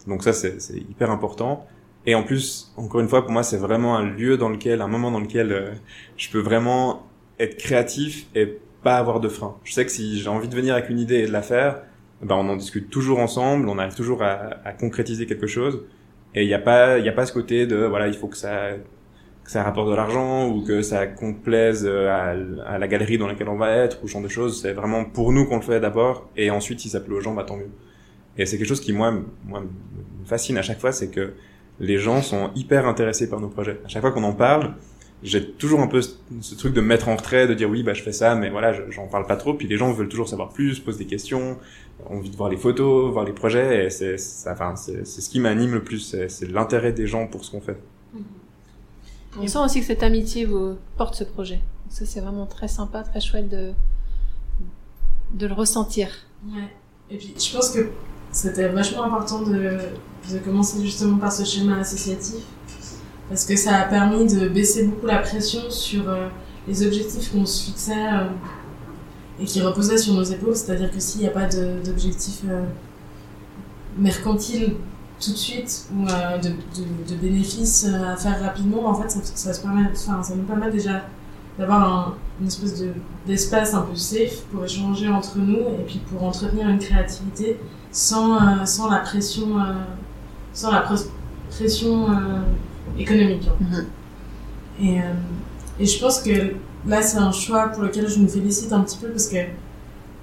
[0.06, 1.66] Donc ça, c'est hyper important.
[2.06, 4.88] Et en plus, encore une fois, pour moi, c'est vraiment un lieu dans lequel, un
[4.88, 5.72] moment dans lequel euh,
[6.16, 7.06] je peux vraiment
[7.40, 9.56] être créatif et pas avoir de frein.
[9.64, 11.82] Je sais que si j'ai envie de venir avec une idée et de la faire,
[12.22, 15.82] ben on en discute toujours ensemble, on arrive toujours à, à concrétiser quelque chose.
[16.34, 18.28] Et il n'y a pas, il y a pas ce côté de voilà, il faut
[18.28, 18.70] que ça
[19.46, 22.10] que ça rapporte de l'argent ou que ça complaise euh,
[22.66, 24.60] à, la galerie dans laquelle on va être ou ce genre de choses.
[24.60, 27.32] C'est vraiment pour nous qu'on le fait d'abord et ensuite si ça plaît aux gens,
[27.32, 27.70] bah tant mieux.
[28.36, 31.32] Et c'est quelque chose qui moi, moi me fascine à chaque fois, c'est que
[31.78, 33.80] les gens sont hyper intéressés par nos projets.
[33.84, 34.74] À chaque fois qu'on en parle,
[35.22, 37.94] j'ai toujours un peu ce, truc de me mettre en retrait, de dire oui bah
[37.94, 39.54] je fais ça, mais voilà je- j'en parle pas trop.
[39.54, 41.56] Puis les gens veulent toujours savoir plus, posent des questions,
[42.10, 43.86] ont envie de voir les photos, voir les projets.
[43.86, 44.16] Et c'est,
[44.50, 47.78] enfin c'est, ce qui m'anime le plus, c'est, l'intérêt des gens pour ce qu'on fait.
[49.38, 51.60] On sent aussi que cette amitié vous porte ce projet.
[51.90, 53.72] Ça, c'est vraiment très sympa, très chouette de,
[55.34, 56.08] de le ressentir.
[56.46, 56.68] Ouais.
[57.10, 57.90] Et puis, je pense que
[58.32, 59.78] c'était vachement important de,
[60.32, 62.42] de commencer justement par ce schéma associatif.
[63.28, 66.28] Parce que ça a permis de baisser beaucoup la pression sur euh,
[66.68, 68.28] les objectifs qu'on se fixait euh,
[69.40, 70.54] et qui reposaient sur nos épaules.
[70.54, 72.64] C'est-à-dire que s'il n'y a pas d'objectif euh,
[73.98, 74.76] mercantile
[75.20, 79.08] tout de suite ou euh, de, de, de bénéfices euh, à faire rapidement, en fait,
[79.10, 81.02] ça, ça, se permet, enfin, ça nous permet déjà
[81.58, 82.90] d'avoir un- une espèce de
[83.26, 87.58] d'espace un peu safe pour échanger entre nous et puis pour entretenir une créativité
[87.90, 89.48] sans, euh, sans la pression,
[90.52, 91.08] sans la pres-
[91.50, 92.06] pression
[92.98, 93.48] économique.
[93.48, 93.86] en fait.
[94.84, 94.98] Et,
[95.80, 96.52] et je pense que
[96.86, 99.38] là, c'est un choix pour lequel je nous félicite un petit peu parce que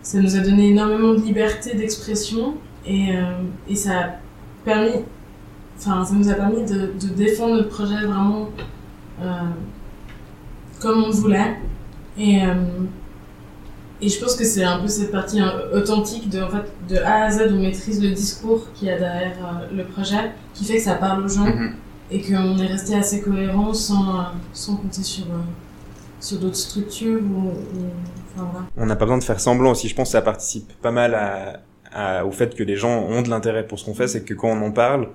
[0.03, 2.53] ça nous a donné énormément de liberté d'expression
[2.85, 3.23] et, euh,
[3.67, 4.05] et ça a
[4.63, 5.03] permis,
[5.77, 8.49] enfin, ça nous a permis de, de défendre notre projet vraiment
[9.21, 9.25] euh,
[10.81, 11.57] comme on voulait.
[12.17, 12.53] Et, euh,
[14.01, 16.97] et je pense que c'est un peu cette partie hein, authentique de, en fait, de
[16.97, 20.65] A à Z, on maîtrise le discours qu'il y a derrière euh, le projet, qui
[20.65, 21.47] fait que ça parle aux gens
[22.11, 25.39] et qu'on est resté assez cohérent sans, sans compter sur, euh,
[26.19, 27.89] sur d'autres structures ou, ou-
[28.35, 28.65] enfin, voilà.
[28.77, 29.87] On n'a pas besoin de faire semblant aussi.
[29.87, 31.61] Je pense que ça participe pas mal à,
[31.93, 34.07] à- au fait que les gens ont de l'intérêt pour ce qu'on fait.
[34.07, 35.09] C'est que quand on en parle,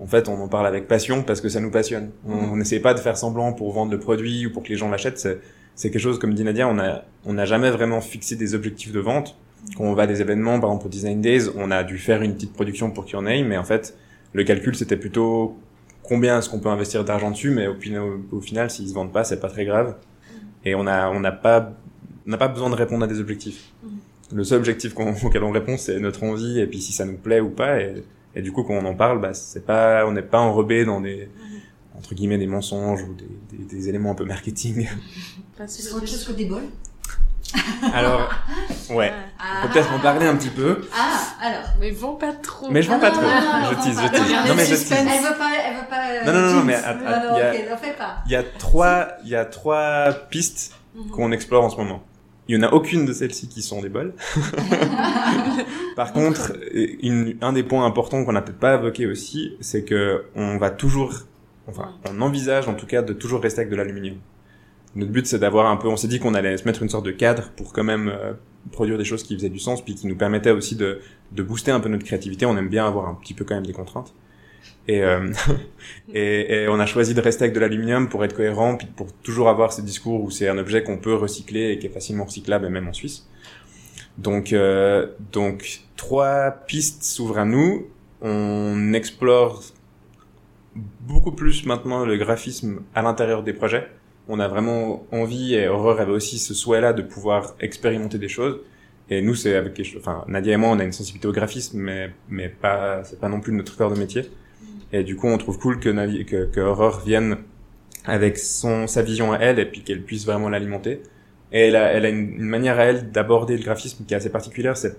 [0.00, 2.10] en fait, on en parle avec passion parce que ça nous passionne.
[2.28, 4.76] On on n'essaie pas de faire semblant pour vendre le produit ou pour que les
[4.76, 5.18] gens l'achètent.
[5.18, 5.38] C'est,
[5.74, 8.92] c'est quelque chose, comme dit Nadia, on a, on n'a jamais vraiment fixé des objectifs
[8.92, 9.36] de vente.
[9.76, 12.22] Quand on va à des événements, par exemple au Design Days, on a dû faire
[12.22, 13.96] une petite production pour qu'il y en ait, mais en fait,
[14.32, 15.56] le calcul, c'était plutôt
[16.02, 18.94] combien est-ce qu'on peut investir d'argent dessus, mais au, final- au, au final, s'ils se
[18.94, 19.96] vendent pas, c'est pas très grave.
[20.64, 21.72] Et on a, on n'a pas,
[22.26, 23.72] on n'a pas besoin de répondre à des objectifs.
[24.32, 27.16] Le seul objectif qu'on- auquel on répond, c'est notre envie, et puis si ça nous
[27.16, 28.02] plaît ou pas, et,
[28.34, 31.00] et du coup, quand on en parle, bah, c'est pas, on n'est pas enrobé dans
[31.00, 31.28] des,
[31.96, 34.88] entre guillemets, des mensonges ou des, des, des éléments un peu marketing.
[35.66, 36.64] C'est autre chose que des bols.
[37.94, 38.28] Alors,
[38.90, 39.12] ouais.
[39.62, 41.62] On peut peut-être en parler un petit peu, Ah, alors.
[41.80, 42.68] Mais vont pas trop.
[42.70, 43.22] mais je vends Ah pas non, trop.
[43.22, 43.30] non,
[43.62, 44.48] non, je tease, je tease.
[44.48, 45.22] non, mais je Elle tease.
[45.22, 46.10] veut pas, elle veut pas.
[46.10, 47.54] euh, Non, non, non, mais il y a-.
[48.26, 50.74] Il y trois, il y a trois pistes
[51.12, 52.02] qu'on explore en ce moment.
[52.48, 54.14] Il y en a aucune de celles-ci qui sont des bols.
[55.96, 56.52] Par contre,
[57.02, 60.70] une- un des points importants qu'on n'a peut-être pas évoqué aussi, c'est que on va
[60.70, 61.12] toujours,
[61.68, 64.16] enfin, on envisage en tout cas de toujours rester avec de l'aluminium.
[64.94, 67.04] Notre but, c'est d'avoir un peu, on s'est dit qu'on allait se mettre une sorte
[67.04, 68.32] de cadre pour quand même euh,
[68.72, 71.00] produire des choses qui faisaient du sens, puis qui nous permettaient aussi de,
[71.32, 72.46] de booster un peu notre créativité.
[72.46, 74.14] On aime bien avoir un petit peu quand même des contraintes.
[74.88, 75.32] Et, euh,
[76.14, 79.12] et, et on a choisi de rester avec de l'aluminium pour être cohérent, puis pour
[79.12, 82.24] toujours avoir ce discours où c'est un objet qu'on peut recycler et qui est facilement
[82.24, 83.28] recyclable, et même en Suisse.
[84.18, 87.86] Donc, euh, donc trois pistes s'ouvrent à nous.
[88.22, 89.62] On explore
[91.00, 93.88] beaucoup plus maintenant le graphisme à l'intérieur des projets.
[94.28, 98.60] On a vraiment envie, et Aurore avait aussi ce souhait-là de pouvoir expérimenter des choses.
[99.08, 102.10] Et nous, c'est avec, enfin, Nadia et moi, on a une sensibilité au graphisme, mais,
[102.28, 104.28] mais pas, c'est pas non plus notre cœur de métier.
[104.92, 105.90] Et du coup, on trouve cool que,
[106.22, 107.38] que, que Aurore vienne
[108.04, 111.02] avec son, sa vision à elle, et puis qu'elle puisse vraiment l'alimenter.
[111.52, 114.30] Et elle a, elle a une, manière à elle d'aborder le graphisme qui est assez
[114.30, 114.76] particulière.
[114.76, 114.96] C'est,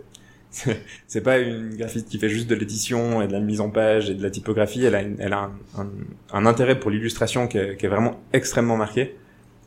[1.07, 4.09] c'est pas une graphiste qui fait juste de l'édition et de la mise en page
[4.09, 4.83] et de la typographie.
[4.83, 5.87] Elle a, une- elle a un,
[6.33, 9.15] un, intérêt pour l'illustration qui, est- qui est vraiment extrêmement marqué.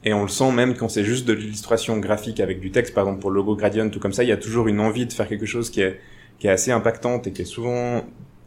[0.04, 3.04] Et on le sent même quand c'est juste de l'illustration graphique avec du texte, par
[3.04, 5.12] exemple pour le logo Gradient ou comme ça, il y a toujours une envie de
[5.12, 6.00] faire quelque chose qui est,
[6.38, 8.04] qui est assez impactante et qui est souvent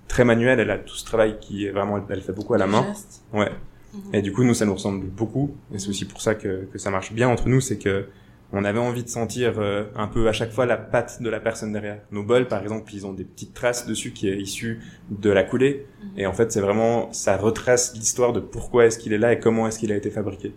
[0.08, 0.60] très manuel.
[0.60, 2.84] Elle a tout ce travail qui est vraiment, elle fait beaucoup à la main.
[2.84, 3.24] Geste.
[3.34, 3.52] Ouais.
[3.94, 4.16] Mhm.
[4.16, 5.56] Et du coup, nous, ça nous ressemble beaucoup.
[5.74, 8.08] Et c'est aussi pour ça que, que ça marche bien entre nous, c'est que
[8.56, 11.40] on avait envie de sentir euh, un peu à chaque fois la patte de la
[11.40, 12.02] personne derrière.
[12.12, 14.80] Nos bols, par exemple, ils ont des petites traces dessus qui est issue
[15.10, 15.88] de la coulée.
[16.02, 16.20] Mhm.
[16.20, 19.40] Et en fait, c'est vraiment, ça retrace l'histoire de pourquoi est-ce qu'il est là et
[19.40, 20.54] comment est-ce qu'il a été fabriqué.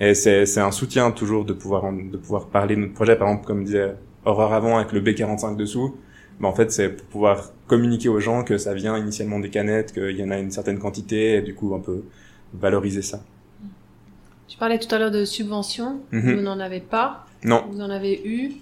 [0.00, 3.16] Et c'est, c'est un soutien toujours de pouvoir, de pouvoir parler de notre projet.
[3.16, 3.94] Par exemple, comme disait
[4.24, 5.96] Aurore avant avec le B45 dessous.
[6.40, 9.92] Mais en fait, c'est pour pouvoir communiquer aux gens que ça vient initialement des canettes,
[9.92, 12.04] qu'il y en a une certaine quantité et du coup, un peu
[12.54, 13.20] valoriser ça.
[14.48, 16.00] Tu parlais tout à l'heure de subventions.
[16.12, 16.36] Mhm.
[16.36, 17.26] Vous n'en avez pas?
[17.44, 18.52] Non, Vous en avez eu?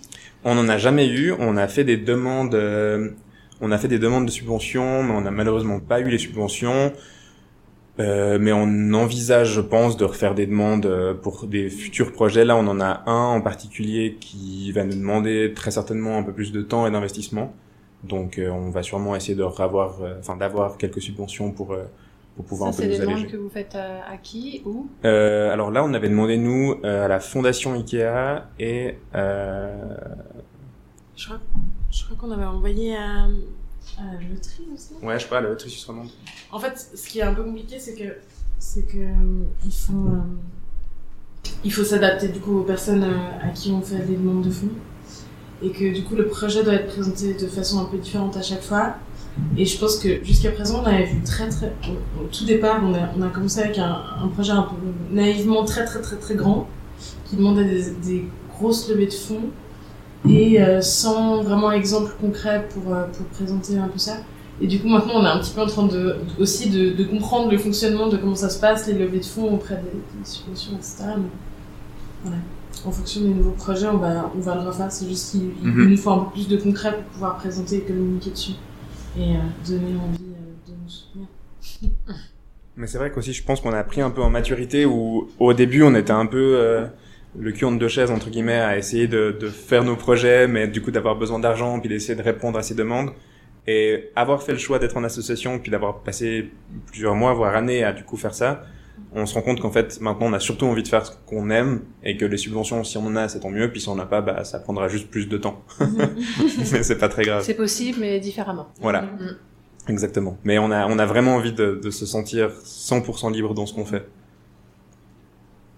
[0.44, 1.32] on n'en a jamais eu.
[1.38, 3.10] On a fait des demandes, euh,
[3.60, 6.92] on a fait des demandes de subventions, mais on n'a malheureusement pas eu les subventions.
[8.00, 12.44] Euh, mais on envisage, je pense, de refaire des demandes euh, pour des futurs projets.
[12.44, 16.32] Là, on en a un en particulier qui va nous demander très certainement un peu
[16.32, 17.54] plus de temps et d'investissement.
[18.04, 21.84] Donc, euh, on va sûrement essayer de revoir, euh, enfin, d'avoir quelques subventions pour euh,
[22.36, 23.32] pour pouvoir Ça, un c'est peu des nous demandes alléger.
[23.32, 24.62] que vous faites à, à qui
[25.04, 29.96] Euh, alors là, on avait demandé nous euh, à la fondation Ikea et euh,
[31.16, 31.38] Je crois,
[31.92, 34.94] je crois qu'on avait envoyé à, à la loterie aussi.
[35.02, 36.08] ouais, je sais pas, la loterie suisse romande.
[36.50, 38.16] En fait, ce qui est un peu compliqué, c'est que
[38.58, 43.50] c'est que euh, il faut euh, il faut s'adapter du coup aux personnes euh, à
[43.50, 44.68] qui on fait des demandes de fonds
[45.62, 48.42] et que du coup le projet doit être présenté de façon un peu différente à
[48.42, 48.94] chaque fois.
[49.56, 52.94] Et je pense que jusqu'à présent, on avait vu très très au, tout départ, on
[52.94, 54.76] a, on a commencé avec un, un projet un peu
[55.10, 56.68] naïvement très très très très grand
[57.28, 57.64] qui demandait
[58.02, 58.26] des,
[58.56, 59.50] grosses levées de fonds
[60.28, 64.18] et euh, sans vraiment exemple concret pour euh, pour présenter un peu ça.
[64.60, 67.50] Et du coup, maintenant, on est un petit peu en train de, aussi de, comprendre
[67.50, 70.76] le fonctionnement de comment ça se passe, les levées de fonds auprès des, des subventions,
[70.76, 70.94] etc.
[72.22, 72.38] Voilà.
[72.84, 74.90] En fonction des nouveaux projets, on va, on va le refaire.
[74.92, 75.90] C'est juste qu'il il Mhm.
[75.90, 78.52] nous faut un peu plus de concret pour pouvoir présenter et communiquer dessus.
[79.18, 81.26] Et euh, donner envie euh, de nous soutenir.
[82.76, 85.52] Mais c'est vrai qu'aussi, je pense qu'on a pris un peu en maturité où, au
[85.54, 86.86] début, on était un peu euh,
[87.38, 90.66] le cul entre deux chaises, entre guillemets, à essayer de, de faire nos projets, mais
[90.66, 93.10] du coup d'avoir besoin d'argent, puis d'essayer de répondre à ces demandes.
[93.68, 96.50] Et avoir fait le choix d'être en association, puis d'avoir passé
[96.86, 98.64] plusieurs mois, voire années à du coup faire ça,
[99.14, 101.50] on se rend compte qu'en fait, maintenant, on a surtout envie de faire ce qu'on
[101.50, 103.94] aime, et que les subventions, si on en a, c'est tant mieux, puis si on
[103.94, 105.62] n'en a pas, bah, ça prendra juste plus de temps.
[105.80, 107.42] mais c'est pas très grave.
[107.44, 108.68] C'est possible, mais différemment.
[108.80, 109.02] Voilà.
[109.02, 109.36] Mhm.
[109.88, 110.38] Exactement.
[110.44, 113.74] Mais on a, on a vraiment envie de, de se sentir 100% libre dans ce
[113.74, 114.06] qu'on fait.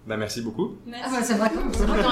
[0.07, 0.75] Bah, merci beaucoup.
[0.91, 2.09] Ah ouais, c'est vrai que- c'est vrai Attends,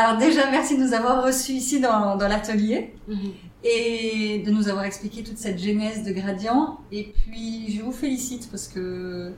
[0.00, 3.30] Alors déjà, merci de nous avoir reçus ici dans, dans l'atelier Mhm.
[3.64, 6.78] et de nous avoir expliqué toute cette genèse de Gradient.
[6.92, 9.32] Et puis, je vous félicite parce que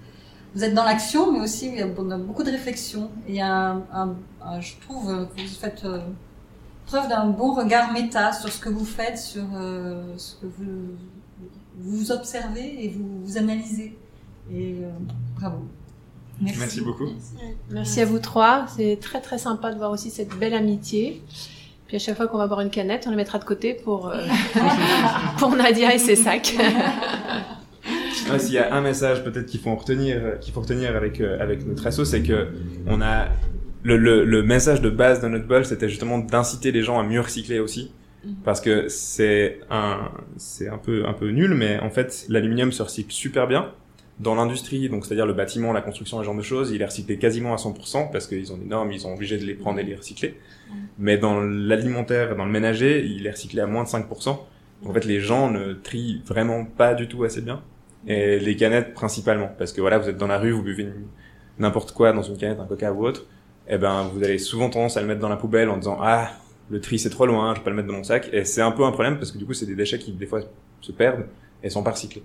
[0.55, 3.11] vous êtes dans l'action, mais aussi il y a beaucoup de réflexion.
[3.27, 6.01] Et un, un- un- je trouve que vous faites euh,
[6.87, 10.75] preuve d'un bon regard méta sur ce que vous faites, sur euh, ce que vous,
[11.79, 13.97] vous observez et vous, vous analysez.
[14.53, 14.91] Et euh,
[15.39, 15.61] bravo.
[16.41, 17.09] Merci beaucoup.
[17.71, 18.67] Merci à vous trois.
[18.77, 21.23] C'est très très sympa de voir aussi cette belle amitié.
[21.87, 24.09] Puis à chaque fois qu'on va boire une canette, on la mettra de côté pour,
[24.09, 24.25] euh,
[25.39, 26.55] pour Nadia et ses sacs.
[28.31, 31.21] Ah, S'il y a un message peut-être qu'il faut en retenir, qu'il faut retenir avec
[31.21, 32.49] euh, avec notre asso, c'est que
[32.87, 33.27] on a
[33.83, 37.03] le, le, le message de base de notre bol, c'était justement d'inciter les gens à
[37.03, 37.91] mieux recycler aussi,
[38.23, 38.35] Mhm.
[38.45, 42.83] parce que c'est un c'est un peu un peu nul, mais en fait l'aluminium se
[42.83, 43.71] recycle super bien.
[44.21, 47.17] Dans l'industrie, donc c'est-à-dire le bâtiment, la construction, ce genre de choses, il est recyclé
[47.17, 49.83] quasiment à 100% parce qu'ils ont des normes, ils sont obligés de les prendre et
[49.83, 50.39] les recycler.
[50.99, 54.39] Mais dans l'alimentaire, dans le ménager, il est recyclé à moins de 5%.
[54.85, 57.63] En fait, les gens ne trient vraiment pas du tout assez bien.
[58.07, 60.89] Et les canettes principalement, parce que voilà, vous êtes dans la rue, vous buvez
[61.59, 63.27] n'importe quoi dans une canette, un coca ou autre,
[63.69, 66.31] et ben vous avez souvent tendance à le mettre dans la poubelle en disant ah
[66.71, 68.29] le tri c'est trop loin, je vais pas le mettre dans mon sac.
[68.33, 70.27] Et c'est un peu un problème parce que du coup c'est des déchets qui des
[70.27, 70.41] fois
[70.81, 71.27] se perdent
[71.63, 72.23] et sont pas recyclés.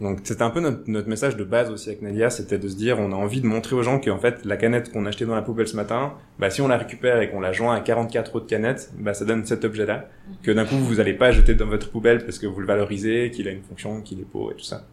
[0.00, 2.76] Donc c'était un peu notre, notre message de base aussi avec Nadia, c'était de se
[2.76, 5.24] dire on a envie de montrer aux gens qu'en fait la canette qu'on a achetée
[5.24, 7.80] dans la poubelle ce matin, bah si on la récupère et qu'on la joint à
[7.80, 10.08] 44 autres canettes, bah ça donne cet objet-là.
[10.42, 13.30] Que d'un coup vous allez pas jeter dans votre poubelle parce que vous le valorisez,
[13.30, 14.84] qu'il a une fonction, qu'il est beau et tout ça.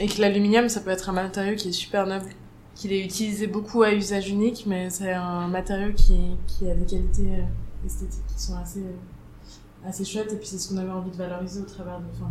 [0.00, 2.26] Et que l'aluminium, ça peut être un matériau qui est super noble,
[2.74, 6.16] qu'il est utilisé beaucoup à usage unique, mais c'est un matériau qui,
[6.46, 10.58] qui a des qualités euh, esthétiques qui sont assez, euh, assez chouettes, et puis c'est
[10.58, 12.30] ce qu'on avait envie de valoriser au travers de, enfin,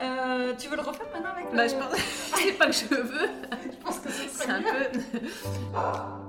[0.00, 1.56] Euh, tu veux le refaire maintenant avec le...
[1.56, 2.00] Bah, je pense...
[2.36, 3.28] c'est pas que je veux.
[3.70, 5.00] je pense que ce C'est un peu...